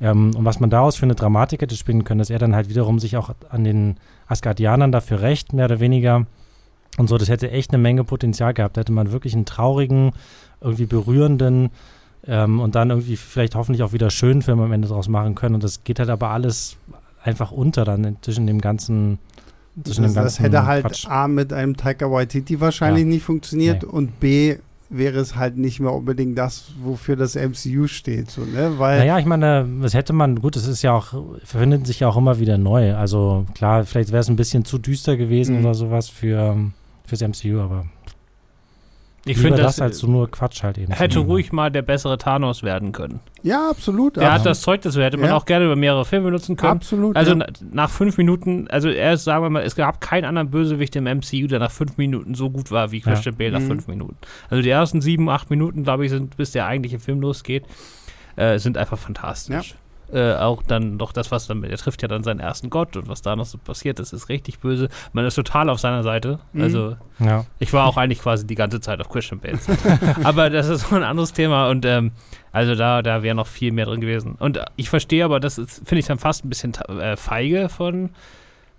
[0.00, 2.68] Ähm, und was man daraus für eine Dramatik hätte spielen können, dass er dann halt
[2.68, 6.26] wiederum sich auch an den Asgardianern dafür rächt, mehr oder weniger.
[6.96, 8.76] Und so, das hätte echt eine Menge Potenzial gehabt.
[8.76, 10.12] Da hätte man wirklich einen traurigen,
[10.60, 11.70] irgendwie berührenden
[12.28, 15.54] ähm, und dann irgendwie vielleicht hoffentlich auch wieder schönen Film am Ende draus machen können.
[15.56, 16.76] Und das geht halt aber alles
[17.22, 19.18] einfach unter dann zwischen dem ganzen,
[19.82, 21.06] zwischen Das, dem das ganzen hätte halt Quatsch.
[21.08, 23.08] A mit einem Taika Waititi wahrscheinlich Ja.
[23.10, 23.88] nicht funktioniert Nee.
[23.88, 24.56] und B
[24.90, 28.30] wäre es halt nicht mehr unbedingt das, wofür das MCU steht.
[28.30, 28.74] So, ne?
[28.78, 31.12] Weil Naja, ich meine, das hätte man, gut, es ist ja auch,
[31.44, 32.94] verfindet sich ja auch immer wieder neu.
[32.94, 35.64] Also klar, vielleicht wäre es ein bisschen zu düster gewesen Mhm.
[35.66, 36.56] oder sowas für
[37.04, 37.84] fürs MCU, aber
[39.28, 40.92] Ich finde, das, das, als so nur Quatsch halt eben.
[40.92, 43.20] hätte ruhig mal der bessere Thanos werden können.
[43.42, 44.16] ja, absolut.
[44.16, 45.36] Der hat das Zeug, das hätte man Ja.
[45.36, 46.72] auch gerne über mehrere Filme nutzen können.
[46.72, 47.16] absolut.
[47.16, 47.36] Also ja.
[47.38, 51.04] na- nach fünf Minuten, also erst sagen wir mal, es gab keinen anderen Bösewicht im
[51.06, 53.66] MCU, der nach fünf Minuten so gut war wie Christian Bale nach Mhm.
[53.68, 54.16] fünf Minuten.
[54.50, 57.64] Also die ersten sieben, acht Minuten, glaube ich, sind, bis der eigentliche Film losgeht,
[58.36, 59.74] äh, sind einfach fantastisch.
[60.12, 63.08] Äh, auch dann doch das, was dann, er trifft ja dann seinen ersten Gott und
[63.08, 64.88] was da noch so passiert, das ist richtig böse.
[65.12, 66.38] Man ist total auf seiner Seite.
[66.54, 66.62] Mhm.
[66.62, 67.44] Also Ja.
[67.58, 69.58] ich war auch eigentlich quasi die ganze Zeit auf Christian Bale.
[70.24, 72.12] aber das ist so ein anderes Thema und ähm,
[72.52, 74.36] also da, da wäre noch viel mehr drin gewesen.
[74.38, 78.08] Und ich verstehe aber, das ist- finde ich dann fast ein bisschen äh, feige von,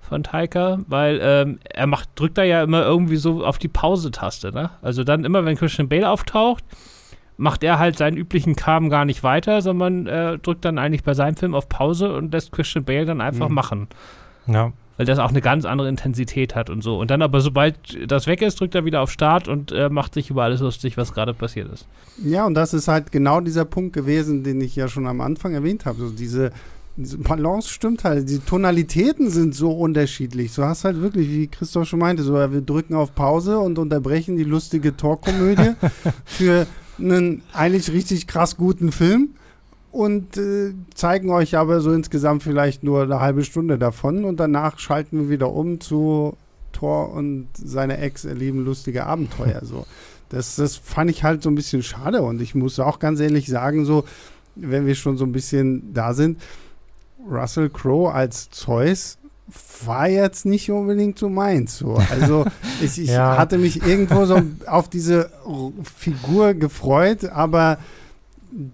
[0.02, 4.52] von Taika, weil ähm, er macht, drückt da ja immer irgendwie so auf die Pause-Taste.
[4.52, 4.72] Ne?
[4.82, 6.64] Also dann immer, wenn Christian Bale auftaucht,
[7.40, 11.14] macht er halt seinen üblichen Kram gar nicht weiter, sondern äh, drückt dann eigentlich bei
[11.16, 13.56] seinem Film auf Pause und lässt Christian Bale dann einfach Mhm.
[13.56, 13.88] machen
[14.48, 14.72] ja.
[14.98, 17.00] weil das auch eine ganz andere Intensität hat und so.
[17.00, 17.76] Und dann aber, sobald
[18.12, 20.98] das weg ist, drückt er wieder auf Start und äh, macht sich über alles lustig,
[20.98, 21.88] was gerade passiert ist.
[22.24, 25.54] Ja, und das ist halt genau dieser Punkt gewesen, den ich ja schon am Anfang
[25.54, 26.00] erwähnt habe.
[26.00, 26.52] So diese,
[26.98, 28.30] diese Balance stimmt halt.
[28.30, 30.54] Die Tonalitäten sind so unterschiedlich.
[30.54, 34.36] Du hast halt wirklich, wie Christoph schon meinte, so wir drücken auf Pause und unterbrechen
[34.36, 35.76] die lustige Torkomödie
[36.26, 36.68] für
[37.00, 39.30] einen eigentlich richtig krass guten Film
[39.92, 44.80] und äh, zeigen euch aber so insgesamt vielleicht nur eine halbe Stunde davon und danach
[44.80, 46.36] schalten wir wieder um zu
[46.72, 49.62] Thor und seine Ex erleben lustige Abenteuer.
[49.64, 49.86] So.
[50.30, 53.48] Das, das fand ich halt so ein bisschen schade und ich muss auch ganz ehrlich
[53.48, 54.06] sagen, so,
[54.56, 56.40] wenn wir schon so ein bisschen da sind,
[57.30, 59.19] Russell Crowe als Zeus
[59.86, 61.78] war jetzt nicht unbedingt so meins.
[61.78, 62.00] So.
[62.12, 62.46] Also
[62.82, 63.38] ich, ich Ja.
[63.38, 65.30] hatte mich irgendwo so auf diese
[65.98, 67.78] Figur gefreut, aber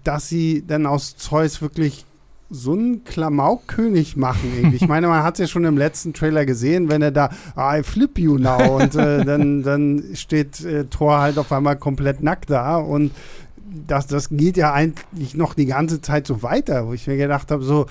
[0.04, 2.04] dass sie dann aus Zeus wirklich
[2.48, 4.76] so einen Klamaukkönig machen irgendwie.
[4.76, 7.82] Ich meine, man hat es ja schon im letzten Trailer gesehen, wenn er da I
[7.82, 12.50] flip you now und äh, dann, dann steht äh, Thor halt auf einmal komplett nackt
[12.50, 13.10] da und
[13.88, 17.50] das, das geht ja eigentlich noch die ganze Zeit so weiter, wo ich mir gedacht
[17.50, 17.86] habe, so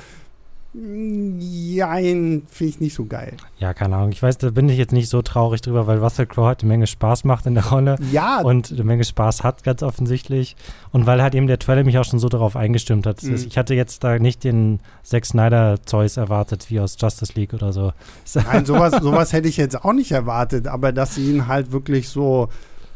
[1.40, 3.34] Jein, finde ich nicht so geil.
[3.60, 4.12] ja, keine Ahnung.
[4.12, 6.70] Ich weiß, da bin ich jetzt nicht so traurig drüber, weil Russell Crowe halt eine
[6.70, 10.56] Menge Spaß macht in der Rolle Ja, und eine Menge Spaß hat, ganz offensichtlich.
[10.92, 13.24] Und weil halt eben der Trailer mich auch schon so darauf eingestimmt hat.
[13.24, 13.36] Mhm.
[13.36, 17.72] Ich hatte jetzt da nicht den Zack Snyder Zeus erwartet, wie aus Justice League oder
[17.72, 17.94] so.
[18.34, 22.10] Nein, sowas, sowas hätte ich jetzt auch nicht erwartet, aber dass sie ihn halt wirklich
[22.10, 22.50] so,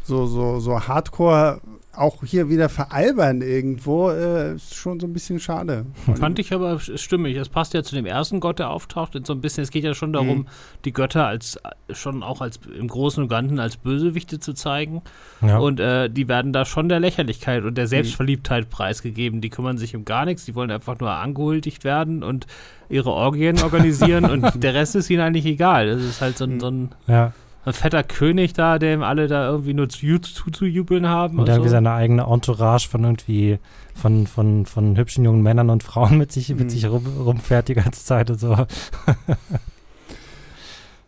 [0.04, 1.62] so, so, so hardcore
[1.96, 5.86] auch hier wieder veralbern irgendwo, äh, ist schon so ein bisschen schade.
[6.16, 7.36] Fand ich aber stimmig.
[7.36, 9.16] Es passt ja zu dem ersten Gott, der auftaucht.
[9.16, 10.46] Und so ein bisschen, es geht ja schon darum, Mhm.
[10.86, 11.60] die Götter als
[11.92, 15.02] schon auch als im Großen und Ganzen als Bösewichte zu zeigen.
[15.42, 15.58] Ja.
[15.58, 19.42] Und äh, die werden da schon der Lächerlichkeit und der Selbstverliebtheit preisgegeben.
[19.42, 22.46] Die kümmern sich um gar nichts, die wollen einfach nur angehuldigt werden und
[22.88, 25.88] ihre Orgien organisieren und der Rest ist ihnen eigentlich egal.
[25.88, 27.34] Das ist halt so ein, so ein, ja.
[27.66, 31.40] Ein fetter König da, dem alle da irgendwie nur zu, zu, zu jubeln haben.
[31.40, 31.74] Und irgendwie so.
[31.74, 33.60] seine eigene Entourage von irgendwie
[33.94, 36.70] von, von, von hübschen jungen Männern und Frauen mit sich, mit Mhm.
[36.70, 38.56] sich rum, rumfährt die ganze Zeit und so.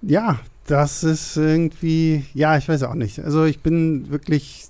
[0.02, 3.20] Ja, das ist irgendwie, ja, ich weiß auch nicht.
[3.20, 4.66] Also ich bin wirklich,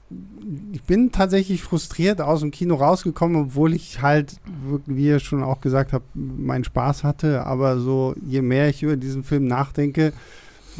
[0.74, 5.44] ich bin tatsächlich frustriert aus dem Kino rausgekommen, obwohl ich halt, wirklich, wie ihr schon
[5.44, 7.46] auch gesagt habt, meinen Spaß hatte.
[7.46, 10.12] Aber so, je mehr ich über diesen Film nachdenke,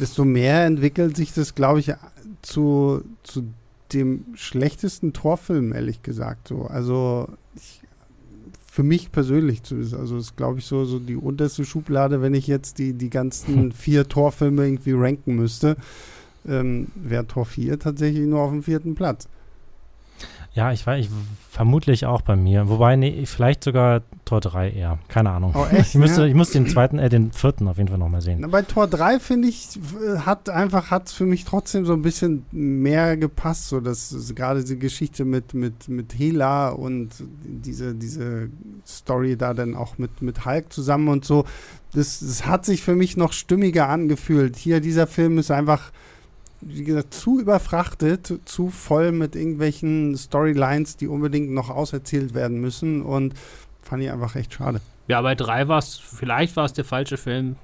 [0.00, 1.92] desto mehr entwickelt sich das, glaube ich,
[2.42, 3.44] zu, zu
[3.92, 6.48] dem schlechtesten Torfilm, ehrlich gesagt.
[6.48, 6.62] So.
[6.64, 7.82] Also ich,
[8.72, 12.46] für mich persönlich zumindest, also ist, glaube ich, so, so die unterste Schublade, wenn ich
[12.46, 15.76] jetzt die, die ganzen vier Torfilme irgendwie ranken müsste,
[16.48, 19.28] ähm, wäre Tor 4 tatsächlich nur auf dem vierten Platz.
[20.54, 21.10] Ja, ich weiß, ich,
[21.50, 22.68] vermutlich auch bei mir.
[22.68, 24.98] Wobei, nee, vielleicht sogar Tor 3 eher.
[25.08, 25.54] Keine Ahnung.
[25.56, 25.90] Oh, echt?
[25.90, 26.26] Ich, müsste, Ja.
[26.26, 28.46] ich muss den zweiten, äh, den vierten auf jeden Fall nochmal sehen.
[28.50, 32.44] Bei Tor 3 finde ich, äh, hat einfach, hat für mich trotzdem so ein bisschen
[32.50, 37.08] mehr gepasst, so dass es gerade diese Geschichte mit, mit, mit Hela und
[37.44, 38.50] diese, diese
[38.86, 41.46] Story da dann auch mit, mit Hulk zusammen und so,
[41.94, 44.56] das, das hat sich für mich noch stimmiger angefühlt.
[44.56, 45.92] Hier, dieser Film ist einfach,
[46.62, 53.02] wie gesagt, zu überfrachtet, zu voll mit irgendwelchen Storylines, die unbedingt noch auserzählt werden müssen
[53.02, 53.34] und
[53.82, 54.80] fand ich einfach echt schade.
[55.08, 57.56] Ja, bei drei war es, vielleicht war es der falsche Film,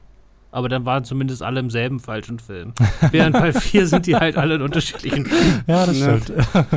[0.50, 2.72] aber dann waren zumindest alle im selben falschen Film.
[3.10, 5.64] Während bei vier sind die halt alle in unterschiedlichen Filmen.
[5.66, 6.32] Ja, das stimmt.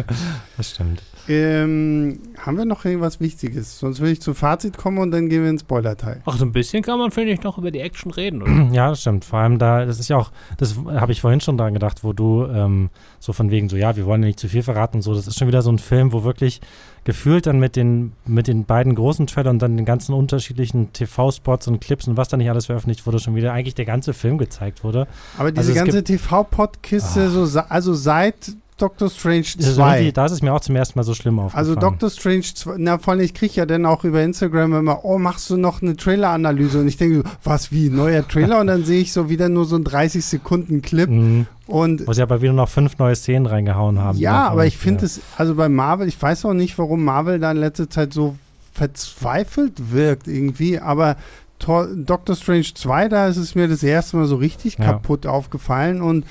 [0.57, 1.03] das stimmt.
[1.31, 3.79] Ähm, haben wir noch irgendwas Wichtiges?
[3.79, 6.21] Sonst würde ich zu Fazit kommen und dann gehen wir ins Spoiler-Teil.
[6.25, 8.51] Ach, so ein bisschen kann man, finde ich, noch über die Action reden, oder?
[8.73, 9.25] Ja, das stimmt.
[9.25, 12.13] Vor allem da, das ist ja auch, das habe ich vorhin schon dran gedacht, wo
[12.13, 12.89] du ähm,
[13.19, 15.13] so von wegen so, ja, wir wollen ja nicht zu viel verraten und so.
[15.13, 16.61] Das ist schon wieder so ein Film, wo wirklich
[17.03, 21.67] gefühlt dann mit den, mit den beiden großen Trailern und dann den ganzen unterschiedlichen TV-Spots
[21.67, 24.37] und Clips und was da nicht alles veröffentlicht wurde, schon wieder eigentlich der ganze Film
[24.37, 25.07] gezeigt wurde.
[25.37, 27.27] Aber diese Also ganze TV-Podkiste, Ah.
[27.45, 29.97] so, also seit Doctor Strange Das ist 2.
[29.99, 31.67] irgendwie- Da ist es mir auch zum ersten Mal so schlimm aufgefallen.
[31.67, 35.05] Also Doctor Strange 2, na vor allem, ich kriege ja dann auch über Instagram immer,
[35.05, 36.79] oh, machst du noch eine Trailer-Analyse?
[36.79, 38.59] Und ich denke so, was, wie, neuer Trailer?
[38.59, 41.45] Und dann sehe ich so wieder nur so einen 30-Sekunden-Clip Mhm.
[41.67, 44.17] und Wo sie aber wieder noch fünf neue Szenen reingehauen haben.
[44.17, 47.51] ja, aber ich finde es, also bei Marvel, ich weiß auch nicht, warum Marvel da
[47.51, 48.35] in letzter Zeit so
[48.73, 51.15] verzweifelt wirkt irgendwie, aber
[51.59, 54.85] Tor, Doctor Strange 2, da ist es mir das erste Mal so richtig Ja.
[54.85, 56.25] kaputt aufgefallen und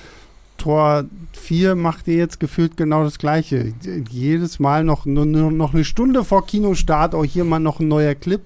[0.61, 3.73] Tor 4 macht ihr jetzt gefühlt genau das gleiche.
[4.11, 7.89] Jedes Mal noch, nur, nur noch eine Stunde vor Kinostart, auch hier mal noch ein
[7.89, 8.43] neuer Clip,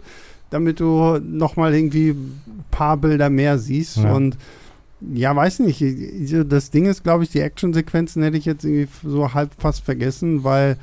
[0.50, 4.14] damit du noch mal irgendwie ein paar Bilder mehr siehst Ja.
[4.14, 4.37] und
[5.12, 5.83] ja, weiß nicht.
[5.83, 9.85] Ich- Das Ding ist, glaube ich, die Actionsequenzen hätte ich jetzt irgendwie so halb fast
[9.85, 10.77] vergessen, weil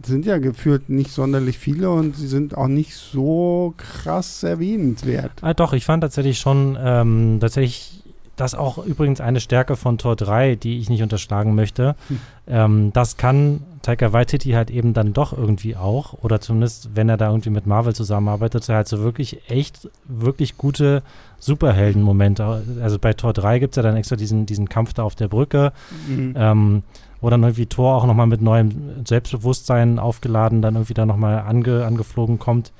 [0.00, 5.32] es sind ja gefühlt nicht sonderlich viele und sie sind auch nicht so krass erwähnenswert.
[5.40, 8.04] Ah, doch, ich fand tatsächlich schon, ähm, tatsächlich,
[8.40, 11.94] das auch übrigens eine Stärke von Tor 3, die ich nicht unterschlagen möchte.
[12.08, 12.20] Hm.
[12.46, 17.16] Ähm, das kann Taika Waititi halt eben dann doch irgendwie auch, oder zumindest, wenn er
[17.16, 21.02] da irgendwie mit Marvel zusammenarbeitet, er halt so wirklich echt, wirklich gute
[21.38, 22.62] Superhelden-Momente.
[22.82, 25.28] Also bei Tor 3 gibt es ja dann extra diesen, diesen Kampf da auf der
[25.28, 25.72] Brücke,
[26.08, 26.34] Mhm.
[26.36, 26.82] ähm,
[27.20, 31.84] wo dann irgendwie Thor auch nochmal mit neuem Selbstbewusstsein aufgeladen dann irgendwie da nochmal ange,
[31.84, 32.72] angeflogen kommt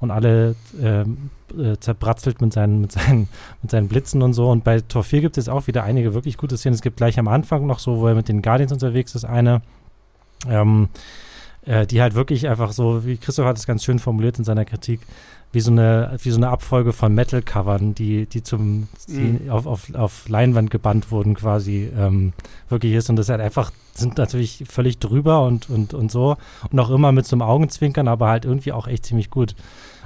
[0.00, 3.28] und alle ähm, äh, zerbratzelt mit seinen, mit, seinen,
[3.62, 4.50] mit seinen Blitzen und so.
[4.50, 6.74] Und bei Tor 4 gibt es auch wieder einige wirklich gute Szenen.
[6.74, 9.62] Es gibt gleich am Anfang noch so, wo er mit den Guardians unterwegs ist, eine,
[10.48, 10.88] ähm,
[11.64, 14.64] äh, die halt wirklich einfach so, wie Christoph hat es ganz schön formuliert in seiner
[14.64, 15.00] Kritik,
[15.52, 19.94] wie so eine, wie so eine Abfolge von Metal-Covern, die, die zum die auf, auf,
[19.94, 22.32] auf Leinwand gebannt wurden, quasi ähm,
[22.68, 23.08] wirklich ist.
[23.08, 26.36] Und das halt einfach sind natürlich völlig drüber und, und, und so.
[26.70, 29.54] Und auch immer mit so einem Augenzwinkern, aber halt irgendwie auch echt ziemlich gut.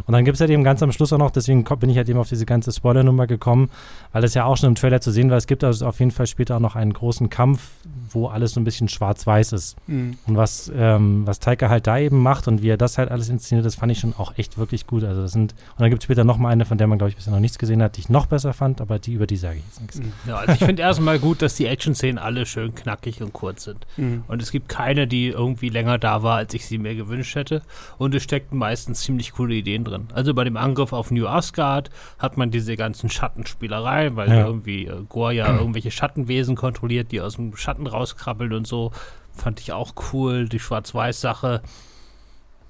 [0.06, 2.08] Und dann gibt es halt eben ganz am Schluss auch noch, deswegen bin ich halt
[2.08, 3.70] eben auf diese ganze Spoiler-Nummer gekommen,
[4.12, 5.36] weil es ja auch schon im Trailer zu sehen war.
[5.36, 7.70] Es gibt also auf jeden Fall später auch noch einen großen Kampf,
[8.10, 9.76] wo alles so ein bisschen schwarz-weiß ist.
[9.86, 10.16] Mhm.
[10.26, 13.28] Und was, ähm, was Taika halt da eben macht und wie er das halt alles
[13.28, 15.04] inszeniert, das fand ich schon auch echt wirklich gut.
[15.04, 17.10] Also das sind, und dann gibt es später noch mal eine, von der man, glaube
[17.10, 19.36] ich, bisher noch nichts gesehen hat, die ich noch besser fand, aber die, über die
[19.36, 19.98] sage ich jetzt nichts.
[19.98, 20.12] Mhm.
[20.26, 23.79] Ja, also ich finde erstmal gut, dass die Action-Szenen alle schön knackig und kurz sind.
[23.96, 24.24] Mhm.
[24.28, 27.62] Und es gibt keine, die irgendwie länger da war, als ich sie mir gewünscht hätte.
[27.98, 30.08] Und es steckten meistens ziemlich coole Ideen drin.
[30.14, 34.46] Also bei dem Angriff auf New Asgard hat man diese ganzen Schattenspielereien, weil Ja.
[34.46, 38.92] irgendwie äh, Gore ja irgendwelche Schattenwesen kontrolliert, die aus dem Schatten rauskrabbeln und so.
[39.32, 40.48] Fand ich auch cool.
[40.48, 41.62] Die Schwarz-Weiß-Sache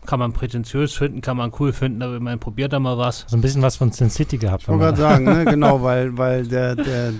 [0.07, 3.25] kann man prätentiös finden, kann man cool finden, aber man probiert da mal was.
[3.29, 4.63] So ein bisschen was von Sin City gehabt.
[4.63, 7.13] Ich wollte gerade sagen, ne, genau, weil, weil der, der,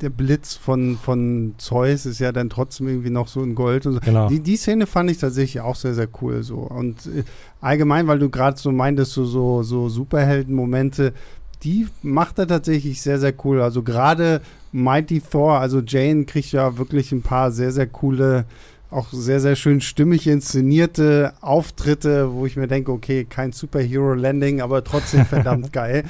[0.00, 3.94] der Blitz von, von Zeus ist ja dann trotzdem irgendwie noch so in Gold und
[3.94, 4.00] so.
[4.00, 4.28] Genau.
[4.28, 6.56] Die, die Szene fand ich tatsächlich auch sehr, sehr cool so.
[6.56, 7.22] Und äh,
[7.60, 11.12] allgemein, weil du gerade so meintest, so, so, so Superhelden-Momente,
[11.62, 13.62] die macht er tatsächlich sehr, sehr cool.
[13.62, 18.44] Also gerade Mighty Thor, also Jane kriegt ja wirklich ein paar sehr, sehr coole,
[18.90, 24.84] auch sehr, sehr schön stimmig inszenierte Auftritte, wo ich mir denke, okay, kein Superhero-Landing, aber
[24.84, 26.04] trotzdem verdammt geil.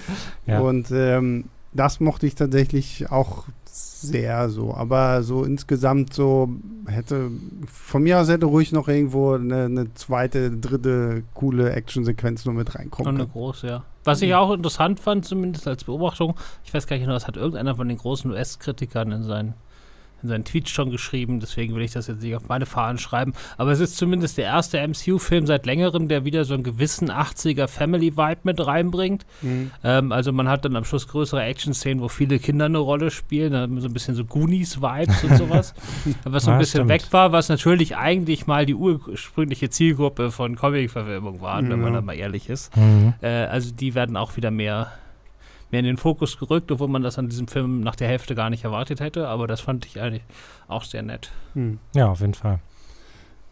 [0.46, 0.60] Ja.
[0.60, 4.74] Und ähm, das mochte ich tatsächlich auch sehr so.
[4.74, 6.48] Aber so insgesamt so
[6.86, 7.30] hätte,
[7.66, 12.68] von mir aus hätte ruhig noch irgendwo eine, eine zweite, dritte coole Actionsequenz nur mit
[12.68, 13.32] Und reinkommen eine können.
[13.32, 13.84] große, ja.
[14.04, 17.36] Was ich auch interessant fand, zumindest als Beobachtung, ich weiß gar nicht genau, das hat
[17.36, 19.54] irgendeiner von den großen US-Kritikern in seinen,
[20.22, 23.35] in seinen Tweets schon geschrieben, deswegen will ich das jetzt nicht auf meine Fahnen schreiben,
[23.59, 27.68] aber es ist zumindest der erste MCU-Film seit längerem, der wieder so einen gewissen 80er
[27.68, 29.26] Family-Vibe mit reinbringt.
[29.42, 29.70] Mhm.
[29.85, 33.52] Ähm, also man hat dann am Schluss größere Action-Szenen, wo viele Kinder eine Rolle spielen,
[33.52, 35.74] dann so ein bisschen so Goonies-Vibes und sowas,
[36.24, 36.88] was so ein Ja, bisschen stimmt.
[36.90, 42.00] weg war, was natürlich eigentlich mal die ursprüngliche Zielgruppe von Comic-Verfilmung waren, wenn man Ja.
[42.00, 42.74] da mal ehrlich ist.
[42.76, 43.14] Mhm.
[43.20, 44.92] Äh, also die werden auch wieder mehr,
[45.70, 48.50] mehr in den Fokus gerückt, obwohl man das an diesem Film nach der Hälfte gar
[48.50, 49.29] nicht erwartet hätte.
[49.29, 50.24] Aber das fand ich eigentlich
[50.68, 51.31] auch sehr nett.
[51.55, 51.79] Mhm.
[51.94, 52.61] Ja, auf jeden Fall.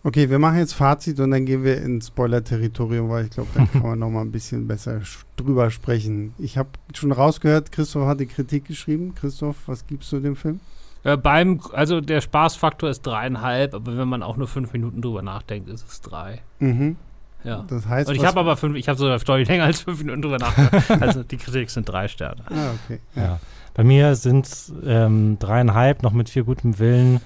[0.06, 3.64] Okay, wir machen jetzt Fazit und dann gehen wir ins Spoiler-Territorium, weil ich glaube, da
[3.64, 5.00] kann man noch mal ein bisschen besser
[5.36, 6.34] drüber sprechen.
[6.36, 9.14] Ich habe schon rausgehört, Christoph hat die Kritik geschrieben.
[9.14, 10.60] Christoph, was gibst du dem Film?
[11.04, 15.22] Äh, beim, also der Spaßfaktor ist dreieinhalb, aber wenn man auch nur fünf Minuten drüber
[15.22, 16.42] nachdenkt, ist es drei.
[16.58, 16.96] Mhm.
[17.44, 17.64] Ja.
[17.68, 20.22] Das heißt, Und ich habe aber fünf, ich habe sogar deutlich länger als fünf Minuten
[20.22, 20.90] drüber nachgedacht.
[21.00, 22.42] Also die Kritik sind drei Sterne.
[22.48, 23.00] Ah, okay.
[23.14, 23.38] Ja.
[23.74, 27.20] Bei mir sind es ähm, dreieinhalb, noch mit viel gutem Willen.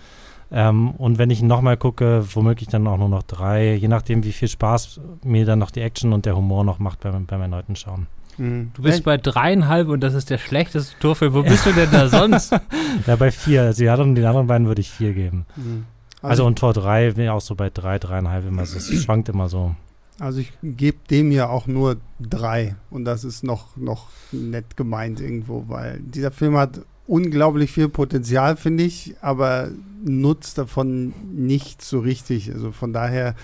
[0.51, 4.33] Ähm, und wenn ich nochmal gucke, womöglich dann auch nur noch drei, je nachdem, wie
[4.33, 7.77] viel Spaß mir dann noch die Action und der Humor noch macht beim, beim erneuten
[7.77, 8.07] Schauen.
[8.39, 8.71] Mhm.
[8.75, 11.35] Du bist bei dreieinhalb und das ist der schlechteste Torfilm.
[11.35, 12.53] Wo bist du denn da sonst?
[13.07, 13.62] ja, bei vier.
[13.62, 15.45] Also die anderen, den anderen beiden würde ich vier geben.
[15.57, 15.85] Mhm.
[16.23, 18.79] Also, also, und Tor drei bin ich auch so bei drei, dreieinhalb immer so.
[18.79, 19.75] Es schwankt immer so.
[20.21, 25.21] Also ich gebe dem ja auch nur drei und das ist noch, noch nett gemeint
[25.21, 29.71] irgendwo, weil dieser Film hat unglaublich viel Potenzial, finde ich, aber
[30.05, 32.53] nutzt davon nicht so richtig.
[32.53, 33.35] Also von daher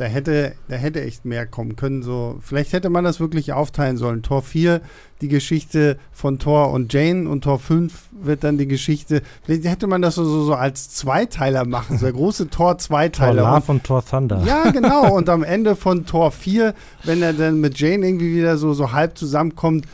[0.00, 2.02] da hätte, da hätte echt mehr kommen können.
[2.02, 4.22] So, vielleicht hätte man das wirklich aufteilen sollen.
[4.22, 4.80] Tor 4,
[5.20, 9.20] die Geschichte von Thor und Jane und Tor 5 wird dann die Geschichte.
[9.42, 13.42] Vielleicht hätte man das so, so, so als Zweiteiler machen, so der große Tor Zweiteiler.
[13.42, 14.42] Tor Love und Tor Thunder.
[14.46, 15.12] Ja, genau.
[15.14, 16.74] und am Ende von Tor 4,
[17.04, 19.86] wenn er dann mit Jane irgendwie wieder so, so halb zusammenkommt,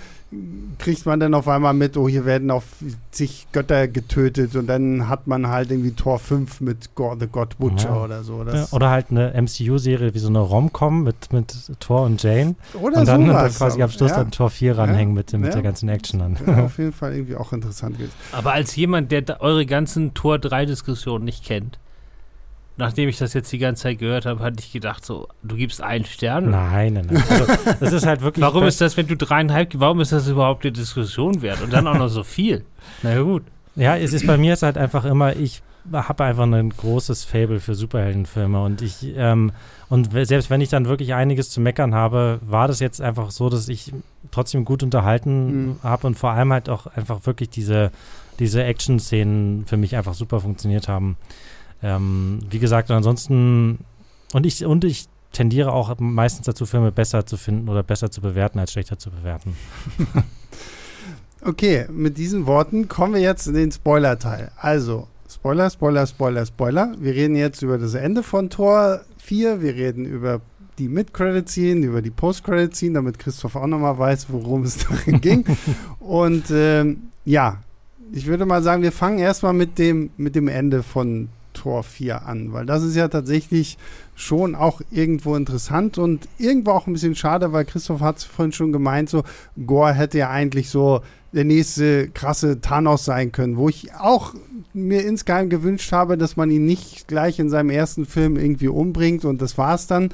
[0.78, 2.64] kriegt man dann auf einmal mit, oh, hier werden auf
[3.12, 7.56] zig Götter getötet und dann hat man halt irgendwie Tor 5 mit God, The God
[7.58, 8.04] Butcher ja.
[8.04, 8.42] oder so.
[8.42, 12.56] Ja, oder halt eine MCU-Serie wie so eine Rom-Com mit, mit Thor und Jane.
[12.74, 14.18] Oder und dann, dann quasi am Schluss ja.
[14.18, 16.58] dann Tor 4 ranhängen mit, mit der ganzen Action dann.
[16.64, 17.96] auf jeden Fall irgendwie auch interessant.
[18.32, 21.78] Aber als jemand, der eure ganzen Tor 3-Diskussionen nicht kennt,
[22.76, 25.82] nachdem ich das jetzt die ganze Zeit gehört habe, hatte ich gedacht, so, du gibst
[25.82, 26.50] einen Stern?
[26.50, 27.24] Nein, nein, nein.
[27.28, 27.46] Also,
[27.80, 28.44] das ist halt wirklich.
[28.44, 31.62] Warum ist das, wenn du dreieinhalb, warum ist das überhaupt eine Diskussion wert?
[31.62, 32.64] Und dann auch noch so viel?
[33.02, 33.42] Na ja, gut.
[33.74, 35.62] Ja, es ist bei mir ist halt einfach immer, ich
[35.92, 39.52] habe einfach ein großes Fable für Superheldenfilme und ich, ähm,
[39.88, 43.48] und selbst wenn ich dann wirklich einiges zu meckern habe, war das jetzt einfach so,
[43.50, 43.92] dass ich
[44.30, 45.76] trotzdem gut unterhalten mhm.
[45.82, 47.92] habe und vor allem halt auch einfach wirklich diese,
[48.38, 51.16] diese Action-Szenen für mich einfach super funktioniert haben.
[51.82, 53.78] Ähm, wie gesagt, ansonsten,
[54.32, 58.20] und ich, und ich tendiere auch meistens dazu, Filme besser zu finden oder besser zu
[58.20, 59.54] bewerten, als schlechter zu bewerten.
[61.42, 64.50] okay, mit diesen Worten kommen wir jetzt in den Spoiler-Teil.
[64.56, 66.94] Also, Spoiler, Spoiler, Spoiler, Spoiler.
[66.98, 70.40] Wir reden jetzt über das Ende von Tor 4, wir reden über
[70.78, 75.44] die Mid-Credit-Scene, über die Post-Credit-Scene, damit Christoph auch nochmal weiß, worum es darin ging.
[76.00, 77.60] Und ähm, ja,
[78.12, 82.26] ich würde mal sagen, wir fangen erstmal mit dem, mit dem Ende von Tor 4
[82.26, 83.78] an, weil das ist ja tatsächlich
[84.14, 88.52] schon auch irgendwo interessant und irgendwo auch ein bisschen schade, weil Christoph hat es vorhin
[88.52, 89.24] schon gemeint, so
[89.66, 91.00] Gore hätte ja eigentlich so
[91.32, 94.34] der nächste krasse Thanos sein können, wo ich auch
[94.72, 99.24] mir insgeheim gewünscht habe, dass man ihn nicht gleich in seinem ersten Film irgendwie umbringt
[99.24, 100.10] und das war's dann.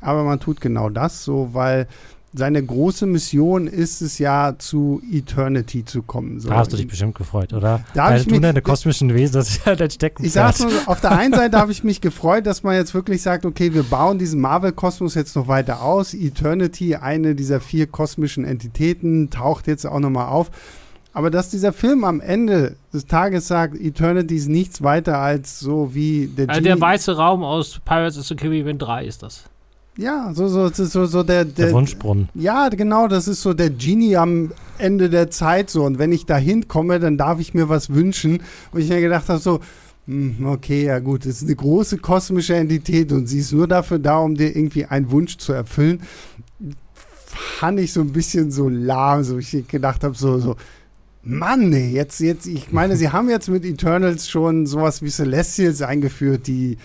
[0.00, 1.86] Aber man tut genau das so, weil
[2.34, 6.40] seine große Mission ist es ja, zu Eternity zu kommen.
[6.40, 6.48] So.
[6.48, 7.84] Da hast du dich bestimmt gefreut, oder?
[7.94, 10.26] Da Weil ich du mich, deine kosmischen Wesen, das ist ja dein Steckenpferd.
[10.26, 13.20] Ich sag's nur, auf der einen Seite habe ich mich gefreut, dass man jetzt wirklich
[13.20, 16.14] sagt, okay, wir bauen diesen Marvel-Kosmos jetzt noch weiter aus.
[16.14, 20.50] Eternity, eine dieser vier kosmischen Entitäten, taucht jetzt auch nochmal auf.
[21.12, 25.94] Aber dass dieser Film am Ende des Tages sagt, Eternity ist nichts weiter als so
[25.94, 29.44] wie der also Der weiße Raum aus Pirates of the Caribbean 3 ist das.
[29.96, 32.28] Ja, so, so, so, so der, der, der Wunschbrunnen.
[32.34, 35.84] Ja, genau, das ist so der Genie am Ende der Zeit so.
[35.84, 38.40] Und wenn ich da hinkomme, dann darf ich mir was wünschen.
[38.72, 39.60] Und ich mir gedacht habe, so,
[40.06, 43.98] hm, okay, ja gut, das ist eine große kosmische Entität und sie ist nur dafür
[43.98, 46.00] da, um dir irgendwie einen Wunsch zu erfüllen.
[47.24, 50.56] Fand ich so ein bisschen so lahm, so ich gedacht habe, so, so,
[51.22, 56.46] Mann, jetzt, jetzt, ich meine, sie haben jetzt mit Eternals schon sowas wie Celestials eingeführt,
[56.46, 56.78] die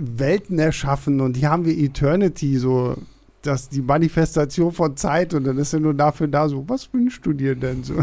[0.00, 2.96] Welten erschaffen und hier haben wir Eternity, so
[3.42, 7.24] dass die Manifestation von Zeit und dann ist er nur dafür da, so, was wünschst
[7.24, 7.94] du dir denn so?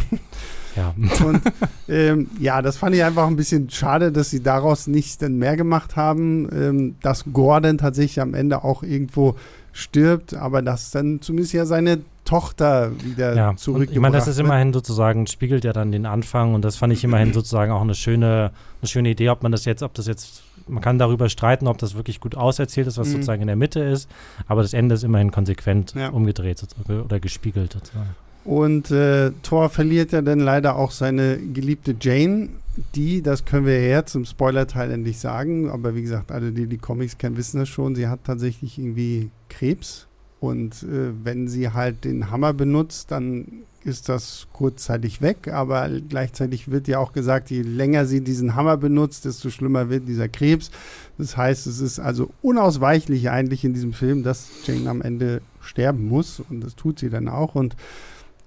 [0.76, 0.94] Ja.
[1.26, 1.42] Und
[1.90, 5.58] ähm, ja, das fand ich einfach ein bisschen schade, dass sie daraus nicht dann mehr
[5.58, 9.36] gemacht haben, ähm, dass Gordon tatsächlich am Ende auch irgendwo
[9.74, 13.56] stirbt, aber dass dann zumindest ja seine Tochter wieder ja.
[13.56, 16.94] zurückgebracht Ich meine, das ist immerhin sozusagen, spiegelt ja dann den Anfang und das fand
[16.94, 20.08] ich immerhin sozusagen auch eine schöne, eine schöne Idee, ob man das jetzt, ob das
[20.08, 23.14] jetzt man kann darüber streiten, ob das wirklich gut auserzählt ist, was mhm.
[23.14, 24.10] sozusagen in der Mitte ist,
[24.48, 26.10] aber das Ende ist immerhin konsequent ja.
[26.10, 28.16] umgedreht oder gespiegelt sozusagen.
[28.46, 32.50] Und äh, Thor verliert ja dann leider auch seine geliebte Jane,
[32.96, 36.78] die, das können wir ja zum Spoiler-Teil endlich sagen, aber wie gesagt, alle, die die
[36.78, 40.08] Comics kennen, wissen das schon, sie hat tatsächlich irgendwie Krebs
[40.40, 43.48] und äh, wenn sie halt den Hammer benutzt, dann
[43.88, 48.76] ist das kurzzeitig weg, aber gleichzeitig wird ja auch gesagt, je länger sie diesen Hammer
[48.76, 50.72] benutzt, desto schlimmer wird dieser Krebs.
[51.18, 56.08] Das heißt, es ist also unausweichlich eigentlich in diesem Film, dass Jane am Ende sterben
[56.08, 57.76] muss und das tut sie dann auch und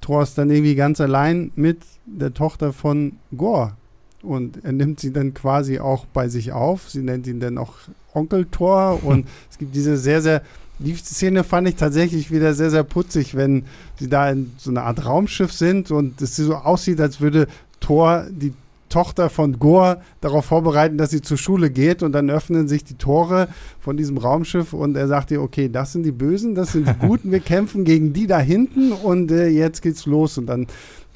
[0.01, 3.76] Thor ist dann irgendwie ganz allein mit der Tochter von Gore
[4.22, 6.91] und er nimmt sie dann quasi auch bei sich auf.
[6.91, 7.74] Sie nennt ihn dann auch
[8.12, 10.43] Onkel Thor und es gibt diese sehr, sehr
[10.81, 13.64] die Szene fand ich tatsächlich wieder sehr, sehr putzig, wenn
[13.99, 17.47] sie da in so einer Art Raumschiff sind und es so aussieht, als würde
[17.81, 18.55] Thor die
[18.91, 22.97] Tochter von Gore darauf vorbereiten, dass sie zur Schule geht und dann öffnen sich die
[22.97, 26.86] Tore von diesem Raumschiff und er sagt ihr, okay, das sind die Bösen, das sind
[26.86, 30.66] die Guten, wir kämpfen gegen die da hinten und äh, jetzt geht's los und dann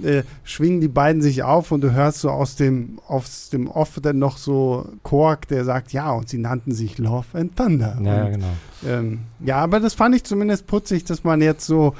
[0.02, 4.00] äh, schwingen die beiden sich auf und du hörst so aus dem, aus dem Off
[4.02, 7.98] dann noch so Kork, der sagt, ja, und sie nannten sich Love and Thunder.
[8.02, 8.46] Ja, und, genau.
[8.86, 11.94] ähm, ja, aber das fand ich zumindest putzig, dass man jetzt so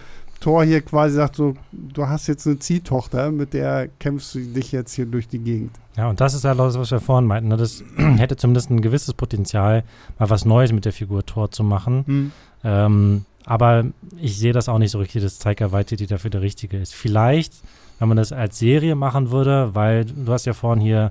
[0.45, 4.73] Thor hier quasi sagt, so, du hast jetzt eine Ziehtochter, mit der kämpfst du dich
[4.73, 5.71] jetzt hier durch die Gegend.
[5.97, 7.49] Ja, und das ist halt das, was wir vorhin meinten.
[7.49, 7.57] Ne?
[7.57, 9.85] Das hätte zumindest ein gewisses Potenzial,
[10.19, 12.05] mal was Neues mit der Figur Thor zu machen.
[12.07, 12.33] Hm.
[12.63, 13.87] Ähm, aber
[14.21, 16.95] ich sehe das auch nicht so richtig, dass Taika Waititi dafür der Richtige ist.
[16.95, 17.55] Vielleicht,
[17.99, 21.11] wenn man das als Serie machen würde, weil du hast ja vorhin hier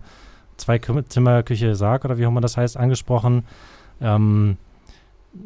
[0.57, 3.45] zwei Zimmer, Küche, Sarg oder wie auch immer das heißt, angesprochen.
[3.99, 4.57] Ähm,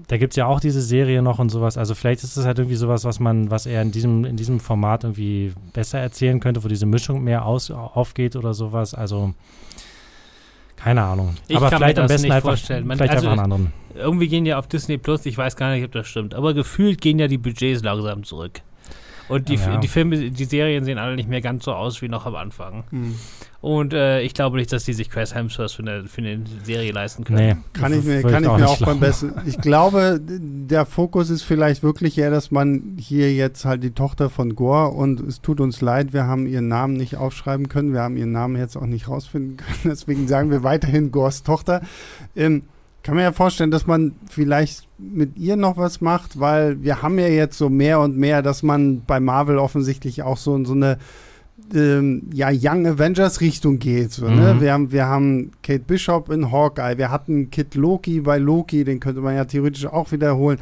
[0.08, 1.78] da gibt es ja auch diese Serie noch und sowas.
[1.78, 4.60] Also vielleicht ist es halt irgendwie sowas, was man, was er in diesem, in diesem
[4.60, 8.94] Format irgendwie besser erzählen könnte, wo diese Mischung mehr aus, aufgeht oder sowas.
[8.94, 9.34] Also
[10.76, 11.36] keine Ahnung.
[11.48, 12.88] Ich Aber kann mir vielleicht am das besten nicht einfach, vorstellen.
[12.88, 13.74] Man- vielleicht also- einfach einen anderen.
[13.96, 17.02] Irgendwie gehen ja auf Disney Plus, ich weiß gar nicht, ob das stimmt, aber gefühlt
[17.02, 18.62] gehen ja die Budgets langsam zurück.
[19.30, 19.78] Und die, Ja.
[19.78, 22.84] die Filme, die Serien sehen alle nicht mehr ganz so aus wie noch am Anfang.
[22.92, 23.16] Hm.
[23.60, 26.92] Und äh, ich glaube nicht, dass die sich Chris Hemsworth für eine, für eine Serie
[26.92, 27.40] leisten können.
[27.40, 29.34] Nee, Kann ich mir, kann ich mir nicht auch beim besten.
[29.46, 34.30] Ich glaube, der Fokus ist vielleicht wirklich eher, dass man hier jetzt halt die Tochter
[34.30, 38.02] von Gore und es tut uns leid, wir haben ihren Namen nicht aufschreiben können, wir
[38.02, 41.82] haben ihren Namen jetzt auch nicht rausfinden können, deswegen sagen wir weiterhin Gores Tochter.
[42.36, 42.64] Ähm,
[43.08, 47.18] kann mir ja vorstellen, dass man vielleicht mit ihr noch was macht, weil wir haben
[47.18, 50.98] ja jetzt so mehr und mehr, dass man bei Marvel offensichtlich auch so, so eine
[51.74, 54.12] ähm, ja, Young Avengers Richtung geht.
[54.12, 54.56] So, ne?
[54.56, 54.62] Mhm.
[54.62, 59.00] wir, haben, wir haben Kate Bishop in Hawkeye, wir hatten Kid Loki bei Loki, den
[59.00, 60.60] könnte man ja theoretisch auch wiederholen.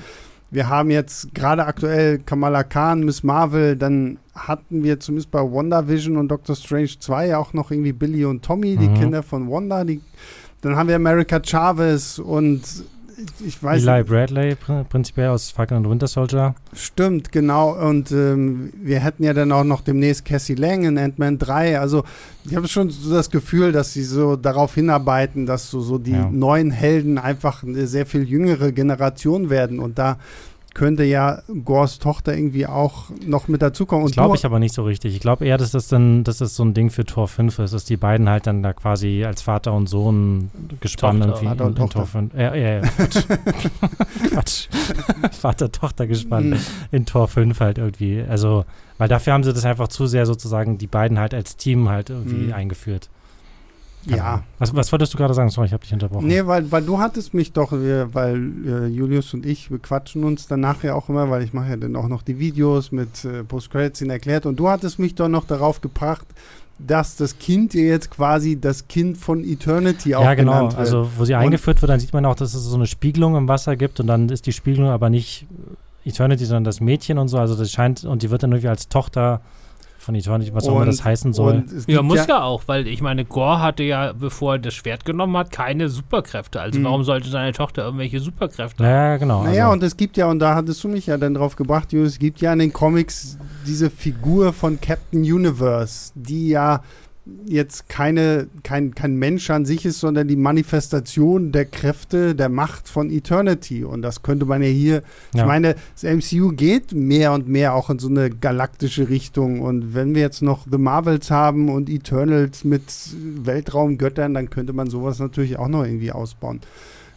[0.51, 6.15] Wir haben jetzt gerade aktuell Kamala Khan, Miss Marvel, dann hatten wir zumindest bei WandaVision
[6.17, 8.93] und Doctor Strange 2 auch noch irgendwie Billy und Tommy, die Mhm.
[8.93, 9.83] Kinder von Wanda.
[9.83, 9.99] Die,
[10.65, 12.61] dann haben wir America Chavez und
[13.45, 16.53] ich, weiß Eli Bradley pr- prinzipiell aus Falcon und Winter Soldier.
[16.73, 17.71] Stimmt, genau.
[17.71, 21.79] Und ähm, wir hätten ja dann auch noch demnächst Cassie Lang in Ant-Man 3.
[21.79, 22.03] Also
[22.43, 26.11] ich habe schon so das Gefühl, dass sie so darauf hinarbeiten, dass so, so die
[26.11, 26.29] Ja.
[26.29, 29.79] neuen Helden einfach eine sehr viel jüngere Generation werden.
[29.79, 30.17] Und da
[30.75, 34.05] könnte ja Gors Tochter irgendwie auch noch mit dazukommen.
[34.11, 35.15] Glaube ich aber nicht so richtig.
[35.15, 37.73] Ich glaube eher, dass das dann, dass das so ein Ding für Tor 5 ist,
[37.73, 40.51] dass die beiden halt dann da quasi als Vater und Sohn
[40.81, 41.33] gespannt Tochter.
[41.41, 41.99] irgendwie Vater und in, in Tochter.
[41.99, 42.33] Tor 5.
[42.35, 42.81] Ja, ja, ja.
[42.81, 43.23] Quatsch.
[44.29, 44.67] Quatsch.
[45.39, 46.59] Vater-Tochter gespannt Mhm.
[46.91, 48.23] in Tor 5 halt irgendwie.
[48.27, 48.65] Also,
[48.97, 52.09] weil dafür haben sie das einfach zu sehr sozusagen die beiden halt als Team halt
[52.09, 52.53] irgendwie Mhm.
[52.53, 53.09] eingeführt.
[54.05, 54.43] Keine ja.
[54.59, 55.49] Was, was wolltest du gerade sagen?
[55.49, 56.27] Sorry, ich habe dich unterbrochen.
[56.27, 60.23] Nee, weil, weil du hattest mich doch, wir, weil äh, Julius und ich, wir quatschen
[60.23, 63.25] uns danach ja auch immer, weil ich mache ja dann auch noch die Videos mit
[63.25, 66.27] äh, Post-Credits erklärt und du hattest mich doch noch darauf gebracht,
[66.77, 70.63] dass das Kind dir jetzt quasi das Kind von Eternity auch ja, genau.
[70.63, 70.75] wird.
[70.75, 73.35] Also, wo sie Und- eingeführt wird, dann sieht man auch, dass es so eine Spiegelung
[73.35, 75.47] im Wasser gibt und dann ist die Spiegelung aber nicht
[76.03, 77.37] Eternity, sondern das Mädchen und so.
[77.37, 79.41] Also, das scheint, und die wird dann irgendwie als Tochter
[80.05, 81.65] von Eternity, was auch immer das heißen soll.
[81.87, 85.35] Ja, muss ja, auch, weil ich meine, Gore hatte ja, bevor er das Schwert genommen
[85.35, 86.61] hat, keine Superkräfte.
[86.61, 86.83] Also Mhm.
[86.85, 88.91] warum sollte seine Tochter irgendwelche Superkräfte haben?
[88.91, 89.43] Ja, genau.
[89.43, 91.91] Naja, also, und es gibt ja, und da hattest du mich ja dann drauf gebracht,
[91.91, 96.81] Julius, es gibt ja in den Comics diese Figur von Captain Universe, die ja
[97.45, 102.87] jetzt keine, kein, kein Mensch an sich ist, sondern die Manifestation der Kräfte, der Macht
[102.87, 103.83] von Eternity.
[103.83, 105.01] Und das könnte man ja hier,
[105.33, 105.45] ich ja.
[105.45, 109.61] meine, das MCU geht mehr und mehr auch in so eine galaktische Richtung.
[109.61, 112.83] Und wenn wir jetzt noch The Marvels haben und Eternals mit
[113.43, 116.61] Weltraumgöttern, dann könnte man sowas natürlich auch noch irgendwie ausbauen.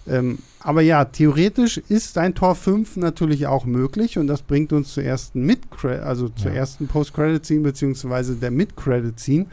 [0.06, 4.94] Ähm, aber ja, theoretisch ist ein Tor 5 natürlich auch möglich und das bringt uns
[4.94, 6.58] zur ersten Mid also zur Ja.
[6.58, 9.46] ersten Post-Credit-Scene beziehungsweise der Mid-Credit-Scene.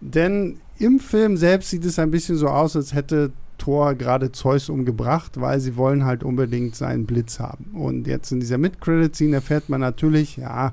[0.00, 4.68] Denn im Film selbst sieht es ein bisschen so aus, als hätte Thor gerade Zeus
[4.68, 7.72] umgebracht, weil sie wollen halt unbedingt seinen Blitz haben.
[7.74, 10.72] Und jetzt in dieser Mid-Credit-Scene erfährt man natürlich, ja,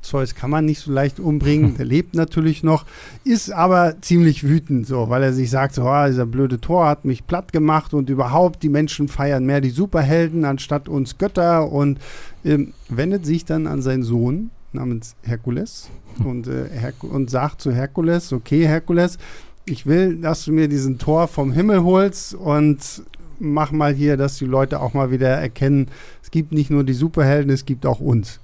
[0.00, 2.84] Zeus kann man nicht so leicht umbringen, der lebt natürlich noch,
[3.24, 7.04] ist aber ziemlich wütend, so, weil er sich sagt, so, ah, dieser blöde Thor hat
[7.04, 12.00] mich platt gemacht und überhaupt, die Menschen feiern mehr die Superhelden anstatt uns Götter und
[12.44, 15.90] ähm, wendet sich dann an seinen Sohn namens Herkules
[16.24, 19.18] und, äh, Herk und sagt zu Herkules, okay, Herkules,
[19.64, 23.04] ich will, dass du mir diesen Tor vom Himmel holst und
[23.38, 25.88] mach mal hier, dass die Leute auch mal wieder erkennen,
[26.22, 28.40] es gibt nicht nur die Superhelden, es gibt auch uns.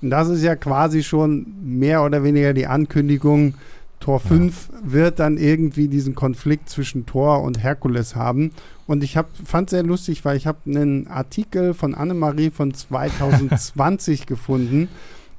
[0.00, 3.54] Und das ist ja quasi schon mehr oder weniger die Ankündigung,
[4.02, 8.50] Tor 5 wird dann irgendwie diesen Konflikt zwischen Thor und Herkules haben.
[8.88, 14.88] Und ich fand sehr lustig, weil ich habe einen Artikel von Annemarie von 2020 gefunden,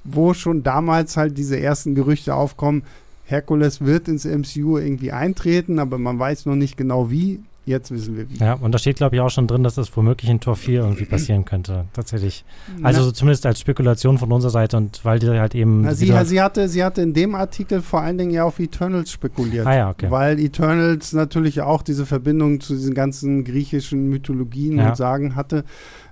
[0.03, 2.83] wo schon damals halt diese ersten Gerüchte aufkommen,
[3.25, 7.39] Herkules wird ins MCU irgendwie eintreten, aber man weiß noch nicht genau wie.
[7.65, 8.35] Jetzt wissen wir wie.
[8.39, 10.81] Ja, und da steht, glaube ich, auch schon drin, dass das womöglich in Tor 4
[10.81, 11.85] irgendwie passieren könnte.
[11.93, 12.43] Tatsächlich.
[12.81, 15.83] Also Na, so zumindest als Spekulation von unserer Seite und weil die halt eben.
[15.83, 19.11] na, sie, sie, hatte, sie hatte in dem Artikel vor allen Dingen ja auf Eternals
[19.11, 19.65] spekuliert.
[19.65, 20.11] ah ja, okay.
[20.11, 24.89] Weil Eternals natürlich auch diese Verbindung zu diesen ganzen griechischen Mythologien Ja.
[24.89, 25.63] und Sagen hatte.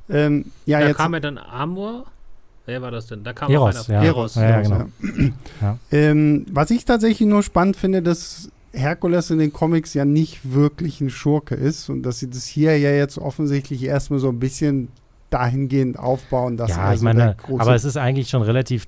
[0.09, 2.05] Ähm, ja, da jetzt kam ja dann Amor.
[2.65, 3.23] Wer war das denn?
[3.23, 3.97] Da kam Heros, auch einer.
[3.97, 4.01] ja.
[4.03, 4.35] Heros.
[4.35, 4.85] Ja, ja, genau.
[5.61, 5.77] Ja.
[5.91, 11.01] Ähm, was ich tatsächlich nur spannend finde, dass Herkules in den Comics ja nicht wirklich
[11.01, 14.87] ein Schurke ist und dass sie das hier ja jetzt offensichtlich erstmal so ein bisschen
[15.29, 18.87] dahingehend aufbauen, dass ja, er ich meine, große aber es ist eigentlich schon relativ.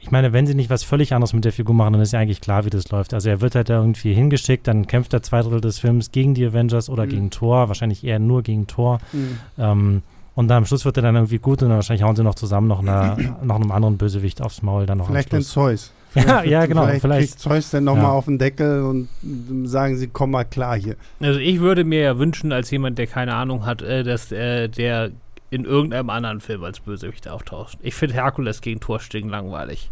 [0.00, 2.20] Ich meine, wenn sie nicht was völlig anderes mit der Figur machen, dann ist ja
[2.20, 3.12] eigentlich klar, wie das läuft.
[3.12, 6.32] Also er wird halt da irgendwie hingeschickt, dann kämpft er zwei Drittel des Films gegen
[6.32, 7.08] die Avengers oder Mhm.
[7.10, 8.98] gegen Thor, wahrscheinlich eher nur gegen Thor.
[9.12, 9.38] Mhm.
[9.58, 10.02] Ähm,
[10.34, 12.34] und dann am Schluss wird er dann irgendwie gut und dann wahrscheinlich hauen sie noch
[12.34, 15.42] zusammen noch, einer, noch einem anderen Bösewicht aufs Maul dann noch Vielleicht den.
[15.42, 15.92] Zeus.
[16.14, 17.28] Ja, ja, genau, Vielleicht, vielleicht.
[17.30, 18.10] kriegt Zeus dann nochmal Ja.
[18.10, 19.08] auf den Deckel und
[19.66, 20.96] sagen sie, komm mal klar hier.
[21.20, 24.68] Also ich würde mir ja wünschen, als jemand, der keine Ahnung hat, äh, dass äh,
[24.68, 25.10] der
[25.48, 27.78] in irgendeinem anderen Film als Bösewicht auftaucht.
[27.80, 29.90] Ich finde Herkules gegen Thor stinken langweilig.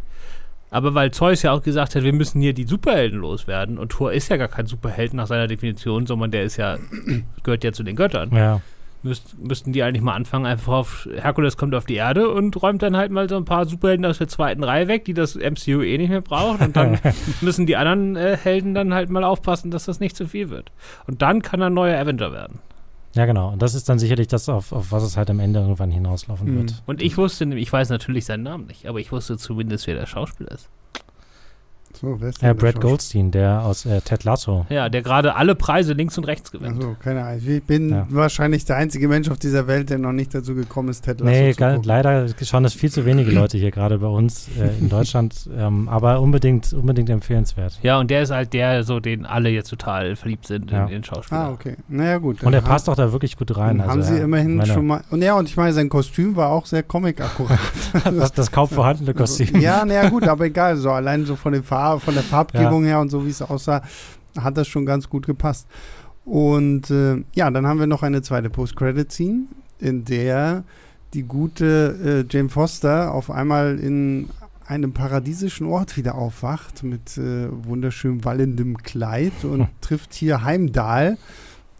[0.70, 4.12] Aber weil Zeus ja auch gesagt hat, wir müssen hier die Superhelden loswerden und Thor
[4.12, 6.76] ist ja gar kein Superheld nach seiner Definition, sondern der ist ja,
[7.42, 8.30] gehört ja zu den Göttern.
[8.34, 8.60] Ja,
[9.02, 12.82] Müsst, müssten die eigentlich mal anfangen, einfach auf Herkules kommt auf die Erde und räumt
[12.82, 15.80] dann halt mal so ein paar Superhelden aus der zweiten Reihe weg, die das MCU
[15.82, 16.60] eh nicht mehr braucht.
[16.60, 16.98] Und dann
[17.40, 20.70] müssen die anderen äh, Helden dann halt mal aufpassen, dass das nicht zu viel wird.
[21.06, 22.58] Und dann kann er ein neuer Avenger werden.
[23.14, 23.52] ja, genau.
[23.52, 26.52] Und das ist dann sicherlich das, auf, auf was es halt am Ende irgendwann hinauslaufen
[26.52, 26.58] Mhm.
[26.58, 26.82] wird.
[26.86, 29.94] Und ich wusste, nämlich- ich weiß natürlich seinen Namen nicht, aber ich wusste zumindest, wer
[29.94, 30.68] der Schauspieler ist.
[32.00, 32.80] So, wer ist Ja, denn der Brad?
[32.80, 34.64] Goldstein, der aus äh, Ted Lasso.
[34.70, 36.76] Ja, der gerade alle Preise links und rechts gewinnt.
[36.76, 37.40] Also, keine Ahnung.
[37.46, 38.06] Ich bin Ja.
[38.10, 41.30] wahrscheinlich der einzige Mensch auf dieser Welt, der noch nicht dazu gekommen ist, Ted Lasso
[41.30, 41.82] Nee, zu gucken.
[41.82, 45.88] leider schauen das viel zu wenige Leute hier gerade bei uns äh, in Deutschland, ähm,
[45.88, 47.78] aber unbedingt, unbedingt empfehlenswert.
[47.82, 50.84] Ja, und der ist halt der, so den alle jetzt total verliebt sind Ja.
[50.84, 51.40] in den Schauspieler.
[51.40, 51.76] Ah, okay.
[51.88, 52.42] Naja, gut.
[52.42, 53.78] Und er passt auch da wirklich gut rein.
[53.78, 55.02] Dann haben also, sie er- immerhin meine, schon mal.
[55.10, 57.58] Und ja, und ich meine, sein Kostüm war auch sehr comic-akkurat.
[58.04, 59.60] Das, das kaum vorhandene Kostüm.
[59.60, 60.76] ja, naja, gut, aber egal.
[60.76, 63.82] So allein so von, den Farb, von der Farbgebung her und so, wie es aussah,
[64.38, 65.66] hat das schon ganz gut gepasst.
[66.26, 69.44] Und äh, ja, dann haben wir noch eine zweite Post-Credit-Scene,
[69.78, 70.64] in der
[71.14, 74.28] die gute äh, Jane Foster auf einmal in
[74.66, 79.68] einem paradiesischen Ort wieder aufwacht mit äh, wunderschön wallendem Kleid und Hm.
[79.80, 81.16] trifft hier Heimdall,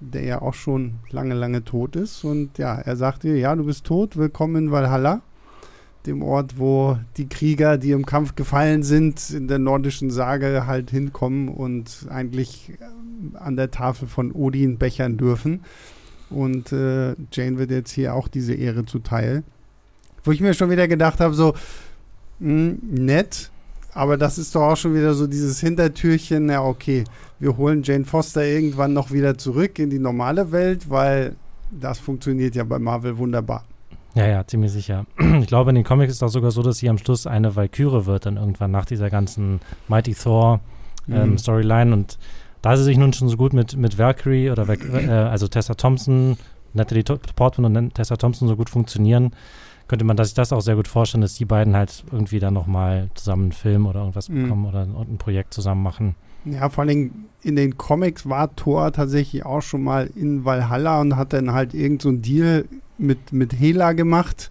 [0.01, 2.25] der ja auch schon lange, lange tot ist.
[2.25, 5.21] Und ja, er sagt ihr, ja, du bist tot, willkommen in Valhalla,
[6.07, 10.91] dem Ort, wo die Krieger, die im Kampf gefallen sind, in der nordischen Sage halt
[10.91, 15.61] hinkommen und eigentlich ähm, an der Tafel von Odin bechern dürfen.
[16.31, 19.43] Und äh, Jane wird jetzt hier auch diese Ehre zuteil.
[20.25, 21.55] Wo ich mir schon wieder gedacht habe, so,
[22.39, 23.51] mh, nett,
[23.93, 27.05] aber das ist doch auch schon wieder so dieses Hintertürchen, ja okay,
[27.39, 31.37] wir holen Jane Foster irgendwann noch wieder zurück in die normale Welt, weil
[31.71, 33.65] das funktioniert ja bei Marvel wunderbar.
[34.15, 35.07] Ja, ja, ziemlich sicher.
[35.41, 37.55] Ich glaube, in den Comics ist es auch sogar so, dass sie am Schluss eine
[37.57, 40.61] Valkyrie wird, dann irgendwann nach dieser ganzen Mighty Thor
[41.11, 41.39] ähm, Mhm.
[41.39, 41.93] Storyline.
[41.93, 42.19] Und
[42.63, 46.37] da sie sich nun schon so gut mit, mit Valkyrie oder äh, also Tessa Thompson,
[46.75, 47.05] Natalie
[47.37, 49.33] Portman und Tessa Thompson so gut funktionieren,
[49.89, 53.11] könnte man sich das auch sehr gut vorstellen, dass die beiden halt irgendwie dann nochmal
[53.15, 54.43] zusammen einen Film oder irgendwas Mhm.
[54.43, 56.15] bekommen oder ein, ein Projekt zusammen machen.
[56.45, 57.11] Ja, vor allem
[57.43, 61.75] in den Comics war Thor tatsächlich auch schon mal in Valhalla und hat dann halt
[61.75, 62.67] irgend so einen Deal
[63.01, 64.51] mit, mit Hela gemacht,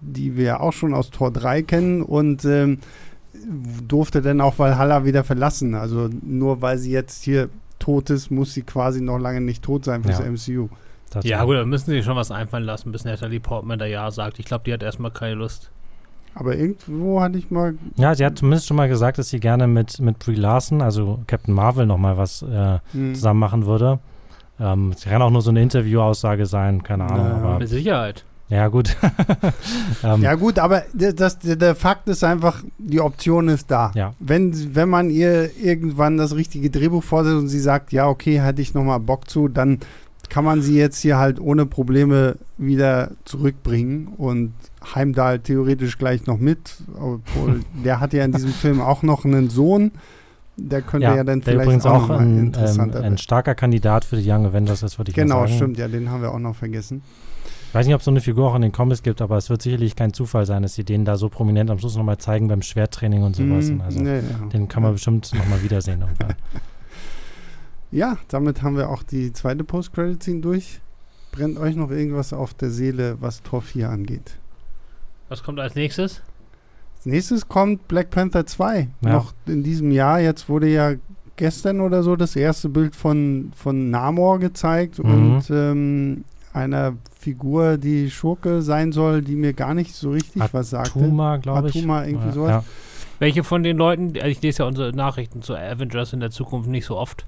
[0.00, 2.78] die wir ja auch schon aus Tor 3 kennen und ähm,
[3.86, 5.74] durfte dann auch Valhalla wieder verlassen.
[5.74, 9.84] Also nur weil sie jetzt hier tot ist, muss sie quasi noch lange nicht tot
[9.84, 10.26] sein fürs Ja.
[10.30, 10.68] MCU.
[11.10, 14.10] Das Ja, gut, dann müssen sie schon was einfallen lassen, bis Natalie Portman da Ja
[14.10, 14.38] sagt.
[14.38, 15.70] Ich glaube, die hat erstmal keine Lust.
[16.34, 17.74] Aber irgendwo hatte ich mal.
[17.96, 21.18] Ja, sie hat zumindest schon mal gesagt, dass sie gerne mit, mit Brie Larson, also
[21.26, 23.98] Captain Marvel, nochmal was äh, Hm, zusammen machen würde.
[24.60, 27.26] Ähm, es kann auch nur so eine Interviewaussage sein, keine Ahnung.
[27.26, 28.24] Ja, aber Mit Sicherheit.
[28.48, 28.96] ja, gut.
[30.04, 33.90] ähm, Ja gut, aber das, der- der Fakt ist einfach, die Option ist da.
[33.94, 34.14] Ja.
[34.18, 38.60] Wenn, wenn man ihr irgendwann das richtige Drehbuch vorsetzt und sie sagt, ja, okay, hätte
[38.62, 39.78] ich nochmal Bock zu, dann
[40.28, 44.52] kann man sie jetzt hier halt ohne Probleme wieder zurückbringen und
[44.94, 46.76] Heimdall theoretisch gleich noch mit.
[46.94, 49.90] Obwohl, der hat ja in diesem Film auch noch einen Sohn.
[50.68, 53.18] Der könnte ja, ja, dann vielleicht übrigens auch, auch noch ein, ähm, interessanter ein werden.
[53.18, 55.56] starker Kandidat für die Young Avengers ist, würde ich Genau, mal sagen.
[55.56, 57.02] stimmt, ja, den haben wir auch noch vergessen.
[57.68, 59.48] Ich weiß nicht, ob es so eine Figur auch in den Comics gibt, aber es
[59.48, 62.48] wird sicherlich kein Zufall sein, dass sie den da so prominent am Schluss nochmal zeigen
[62.48, 63.70] beim Schwerttraining und sowas.
[63.70, 64.46] Mm, also, nee, ja.
[64.52, 66.34] Den kann man bestimmt nochmal wiedersehen irgendwann.
[67.92, 70.80] Ja, damit haben wir auch die zweite Post-Credit-Scene durch.
[71.32, 74.36] Brennt euch noch irgendwas auf der Seele, was Tor 4 angeht?
[75.28, 76.22] Was kommt als nächstes?
[77.00, 78.88] Als nächstes kommt Black Panther 2.
[79.00, 79.12] Ja.
[79.12, 80.20] Noch in diesem Jahr.
[80.20, 80.92] Jetzt wurde ja
[81.36, 85.10] gestern oder so das erste Bild von, von Namor gezeigt Mhm.
[85.36, 90.70] und ähm, einer Figur, die Schurke sein soll, die mir gar nicht so richtig was
[90.70, 90.98] sagte.
[90.98, 91.76] Tuma, glaube ich.
[91.76, 92.50] Atuma, irgendwie ja, sowas.
[92.50, 92.64] Ja.
[93.18, 96.68] Welche von den Leuten, also ich lese ja unsere Nachrichten zu Avengers in der Zukunft
[96.68, 97.24] nicht so oft.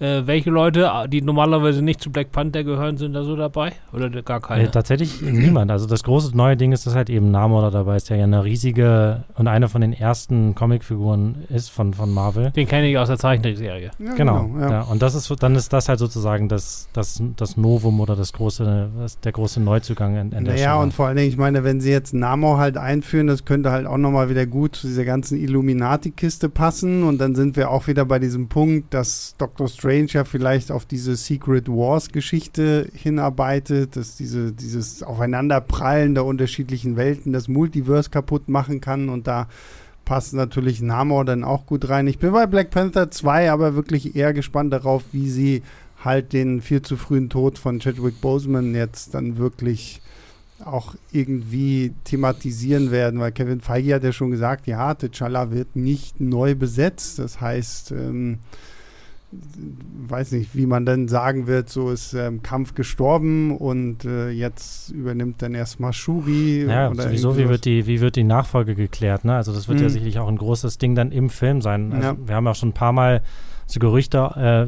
[0.00, 3.72] Äh, welche Leute, die normalerweise nicht zu Black Panther gehören, sind da so dabei?
[3.92, 4.70] Oder gar Äh, keine?
[4.70, 5.70] tatsächlich niemand.
[5.70, 8.24] Also das große neue Ding ist, dass halt eben Namor da dabei ist, der ja
[8.24, 12.50] eine riesige und eine von den ersten Comicfiguren ist von, von Marvel.
[12.50, 13.92] den kenne ich aus der Zeichentrickserie.
[14.00, 14.50] Ja, Genau.
[14.60, 14.70] ja.
[14.70, 14.80] ja.
[14.82, 18.32] Und das ist so- dann ist das halt sozusagen das, das, das Novum oder das
[18.32, 20.82] große, das, der große Neuzugang in, in der Naja, Show.
[20.82, 23.86] und vor allen Dingen, ich meine, wenn sie jetzt Namor halt einführen, das könnte halt
[23.86, 27.04] auch nochmal wieder gut zu dieser ganzen Illuminati-Kiste passen.
[27.04, 30.86] Und dann sind wir auch wieder bei diesem Punkt, dass Doctor Strange ja vielleicht auf
[30.86, 38.80] diese Secret Wars-Geschichte hinarbeitet, dass diese, dieses Aufeinanderprallen der unterschiedlichen Welten das Multiverse kaputt machen
[38.80, 39.08] kann.
[39.08, 39.48] Und da
[40.04, 42.06] passt natürlich Namor dann auch gut rein.
[42.06, 45.62] Ich bin bei Black Panther 2 aber wirklich eher gespannt darauf, wie sie
[46.04, 50.02] halt den viel zu frühen Tod von Chadwick Boseman jetzt dann wirklich
[50.64, 56.20] auch irgendwie thematisieren werden, weil Kevin Feige hat ja schon gesagt, ja, T'Challa wird nicht
[56.20, 57.18] neu besetzt.
[57.18, 58.38] Das heißt, ähm,
[60.08, 64.90] weiß nicht, wie man dann sagen wird, so ist im Kampf gestorben und äh, jetzt
[64.90, 66.64] übernimmt dann erstmal Shuri.
[66.64, 69.24] ja, oder sowieso, wie wird, die, wie wird die Nachfolge geklärt?
[69.24, 69.34] Ne?
[69.34, 69.90] Also das wird ja Mhm.
[69.90, 71.92] sicherlich auch ein großes Ding dann im Film sein.
[71.92, 72.16] Also Ja.
[72.26, 73.22] Wir haben ja schon ein paar Mal
[73.66, 74.18] so Gerüchte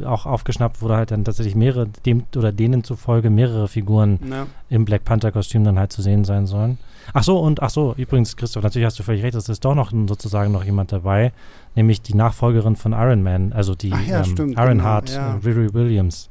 [0.03, 4.19] äh, auch aufgeschnappt, wo da halt dann tatsächlich mehrere, dem oder denen zufolge mehrere Figuren
[4.31, 4.47] Ja.
[4.71, 6.79] im Black Panther-Kostüm dann halt zu sehen sein sollen.
[7.13, 9.75] Ach so, und ach so, übrigens, Christoph, natürlich hast du völlig recht, es ist doch
[9.75, 11.33] noch sozusagen noch jemand dabei,
[11.77, 15.35] nämlich die Nachfolgerin von Iron Man, also die Ach ja, ähm, stimmt, Ironheart, genau, ja.
[15.35, 16.29] äh, Riri Williams,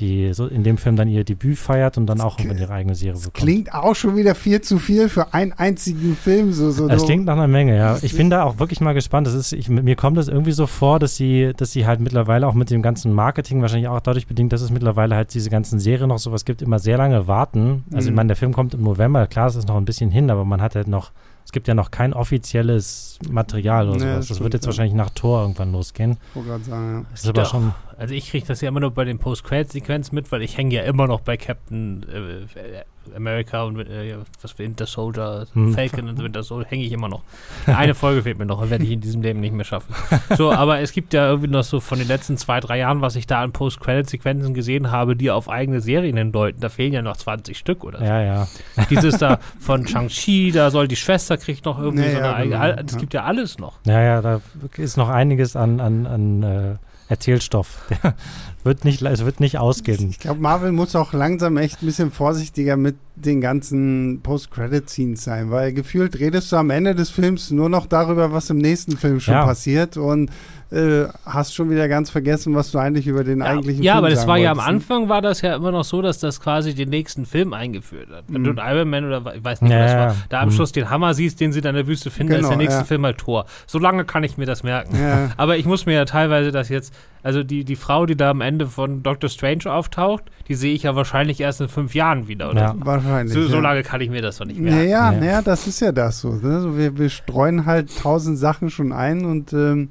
[0.00, 2.72] die so in dem Film dann ihr Debüt feiert und dann Das auch irgendwann ihre
[2.72, 3.34] eigene Serie bekommt.
[3.34, 6.52] Klingt auch schon wieder viel zu viel für einen einzigen Film.
[6.52, 7.04] So, so, so.
[7.04, 7.94] klingt nach einer Menge, ja.
[7.94, 9.26] Das Ich bin da auch wirklich mal gespannt.
[9.26, 12.46] Das ist, ich, mir kommt es irgendwie so vor, dass sie, dass sie halt mittlerweile
[12.46, 15.80] auch mit dem ganzen Marketing, wahrscheinlich auch dadurch bedingt, dass es mittlerweile halt diese ganzen
[15.80, 17.82] Serien noch sowas gibt, immer sehr lange warten.
[17.92, 18.16] Also ich Mhm.
[18.16, 20.62] meine, der Film kommt im November, klar, es ist noch ein bisschen hin, aber man
[20.62, 21.10] hat halt noch,
[21.48, 24.16] es gibt ja noch kein offizielles Material oder Nee, sowas.
[24.16, 24.66] das Das, stimmt, wird jetzt ja.
[24.66, 26.18] wahrscheinlich nach Tor irgendwann losgehen.
[26.28, 27.74] Ich wollte gerade sagen, Das ist aber schon.
[27.98, 30.82] Also ich kriege das ja immer nur bei den Post-Credit-Sequenzen mit, weil ich hänge ja
[30.82, 35.74] immer noch bei Captain äh, America und äh, was für Winter Soldier, Hm.
[35.74, 37.22] Falcon und Winter Soldier, hänge ich immer noch.
[37.66, 39.94] Eine Folge fehlt mir noch und werde ich in diesem Leben nicht mehr schaffen.
[40.36, 43.16] So, aber es gibt ja irgendwie noch so von den letzten zwei, drei Jahren, was
[43.16, 46.60] ich da an Post-Credit-Sequenzen gesehen habe, die auf eigene Serien hindeuten.
[46.60, 48.04] Da fehlen ja noch 20 Stück oder so.
[48.04, 48.48] Ja, ja.
[48.90, 52.34] Dieses da von Shang-Chi, da soll die Schwester kriegt noch irgendwie Ja, so eine ja,
[52.60, 52.76] eigene.
[52.76, 52.98] genau, Es ja.
[53.00, 53.78] gibt ja alles noch.
[53.86, 54.40] Ja, ja, da
[54.76, 56.76] ist noch einiges an, an, an äh,
[57.08, 57.86] Erzählstoff.
[58.64, 60.10] Wird nicht, es wird nicht ausgehen.
[60.10, 65.50] Ich glaube, Marvel muss auch langsam echt ein bisschen vorsichtiger mit den ganzen Post-Credit-Scenes sein,
[65.50, 69.20] weil gefühlt redest du am Ende des Films nur noch darüber, was im nächsten Film
[69.20, 69.44] schon Ja.
[69.44, 70.30] passiert und
[70.70, 74.04] äh, hast schon wieder ganz vergessen, was du eigentlich über den Ja, eigentlichen ja Film
[74.04, 74.68] aber das war ja am wolltest.
[74.74, 78.24] Anfang war das ja immer noch so, dass das quasi den nächsten Film eingeführt hat.
[78.28, 78.56] Wenn Mhm.
[78.56, 79.98] du Iron Man oder ich weiß nicht, Ja, was ja.
[79.98, 80.52] war, da am Mhm.
[80.52, 82.58] Schluss den Hammer siehst, den sie dann in der Wüste finden, dann ist Genau, der
[82.58, 82.84] nächste ja.
[82.84, 83.46] Film halt Tor.
[83.66, 84.94] So lange kann ich mir das merken.
[85.00, 86.92] Ja, Aber ich muss mir ja teilweise das jetzt,
[87.22, 90.82] also die, die Frau, die da am Ende von Doctor Strange auftaucht, die sehe ich
[90.82, 92.50] ja wahrscheinlich erst in fünf Jahren wieder.
[92.50, 92.72] Oder Ja.
[92.74, 92.84] so.
[93.08, 93.34] Wahrscheinlich.
[93.34, 94.78] So, so lange kann ich mir das doch nicht merken.
[94.78, 95.18] Naja, Ja.
[95.18, 96.32] naja, das ist ja das so.
[96.34, 96.60] Ne?
[96.60, 99.88] so wir, wir streuen halt tausend Sachen schon ein und ähm,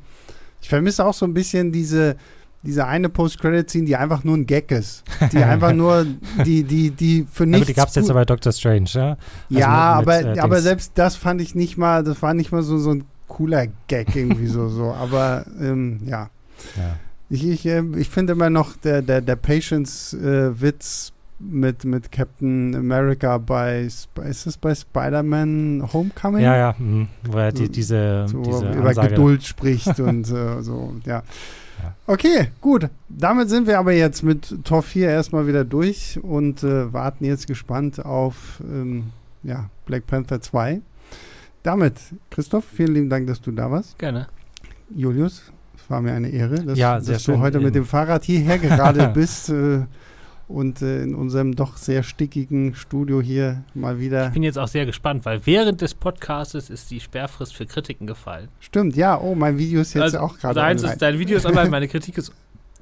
[0.62, 2.16] ich vermisse auch so ein bisschen diese,
[2.64, 5.04] diese eine Post-Credit-Scene, die einfach nur ein Gag ist.
[5.32, 6.06] Die einfach nur,
[6.46, 7.68] die, die, die für Aber nichts.
[7.68, 9.18] die gab es jetzt gut- bei Doctor Strange, ja?
[9.50, 10.64] ja, mit- mit, aber, äh, aber Dings.
[10.64, 14.16] selbst das fand ich nicht mal, das war nicht mal so, so ein cooler Gag
[14.16, 14.68] irgendwie so.
[14.70, 14.92] so.
[14.94, 16.30] Aber ähm, ja.
[16.76, 16.96] ja.
[17.30, 23.38] Ich, ich, äh, ich finde immer noch der, der, der Patience-Witz mit, mit Captain America
[23.38, 24.08] bei, ist
[24.48, 26.44] es bei Spider-Man Homecoming?
[26.44, 27.08] Ja, ja, mhm.
[27.24, 31.24] wo er die, diese, so diese über Ansage, Geduld spricht und äh, so, ja.
[31.84, 31.94] Ja.
[32.08, 32.90] Okay, gut.
[33.08, 37.46] Damit sind wir aber jetzt mit Tor 4 erstmal wieder durch und äh, warten jetzt
[37.46, 39.12] gespannt auf ähm,
[39.44, 40.82] ja, Black Panther 2.
[41.62, 42.00] Damit,
[42.32, 44.00] Christoph, vielen lieben Dank, dass du da warst.
[44.00, 44.28] Gerne.
[44.96, 48.58] Julius, es war mir eine Ehre, dass, Ja, dass du heute mit dem Fahrrad hierher
[48.58, 49.82] gerade bist äh,
[50.48, 54.28] und äh, in unserem doch sehr stickigen Studio hier mal wieder.
[54.28, 58.08] Ich bin jetzt auch sehr gespannt, weil während des Podcastes ist die Sperrfrist für Kritiken
[58.08, 58.48] gefallen.
[58.60, 60.94] Stimmt, ja, oh, mein Video ist jetzt Also, auch gerade Deins online.
[60.94, 62.32] ist, dein Video ist online, meine Kritik ist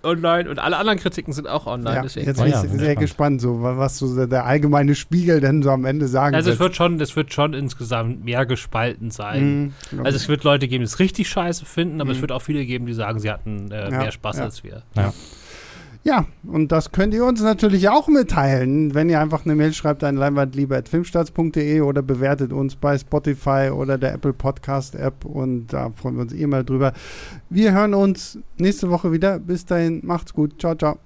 [0.03, 1.95] online und alle anderen Kritiken sind auch online.
[1.95, 5.39] ja, jetzt bin ja, ich bin sehr gespannt, so, wa- was so der- allgemeine Spiegel
[5.41, 6.75] denn so am Ende sagen Also es wird.
[6.75, 9.43] schon, es wird schon insgesamt mehr gespalten sein.
[9.63, 12.15] Mhm, glaub Also es wird Leute geben, die es richtig scheiße finden, aber Mhm.
[12.17, 14.43] es wird auch viele geben, die sagen, sie hatten äh, Ja, mehr Spaß ja.
[14.43, 14.83] als wir.
[16.07, 20.03] Ja, und das könnt ihr uns natürlich auch mitteilen, wenn ihr einfach eine Mail schreibt
[20.03, 26.17] an leinwandliebe.filmstarts.de oder bewertet uns bei Spotify oder der Apple Podcast App und da freuen
[26.17, 26.93] wir uns eh mal drüber.
[27.49, 29.39] Wir hören uns nächste Woche wieder.
[29.39, 30.59] Bis dahin, macht's gut.
[30.59, 30.99] Ciao, ciao.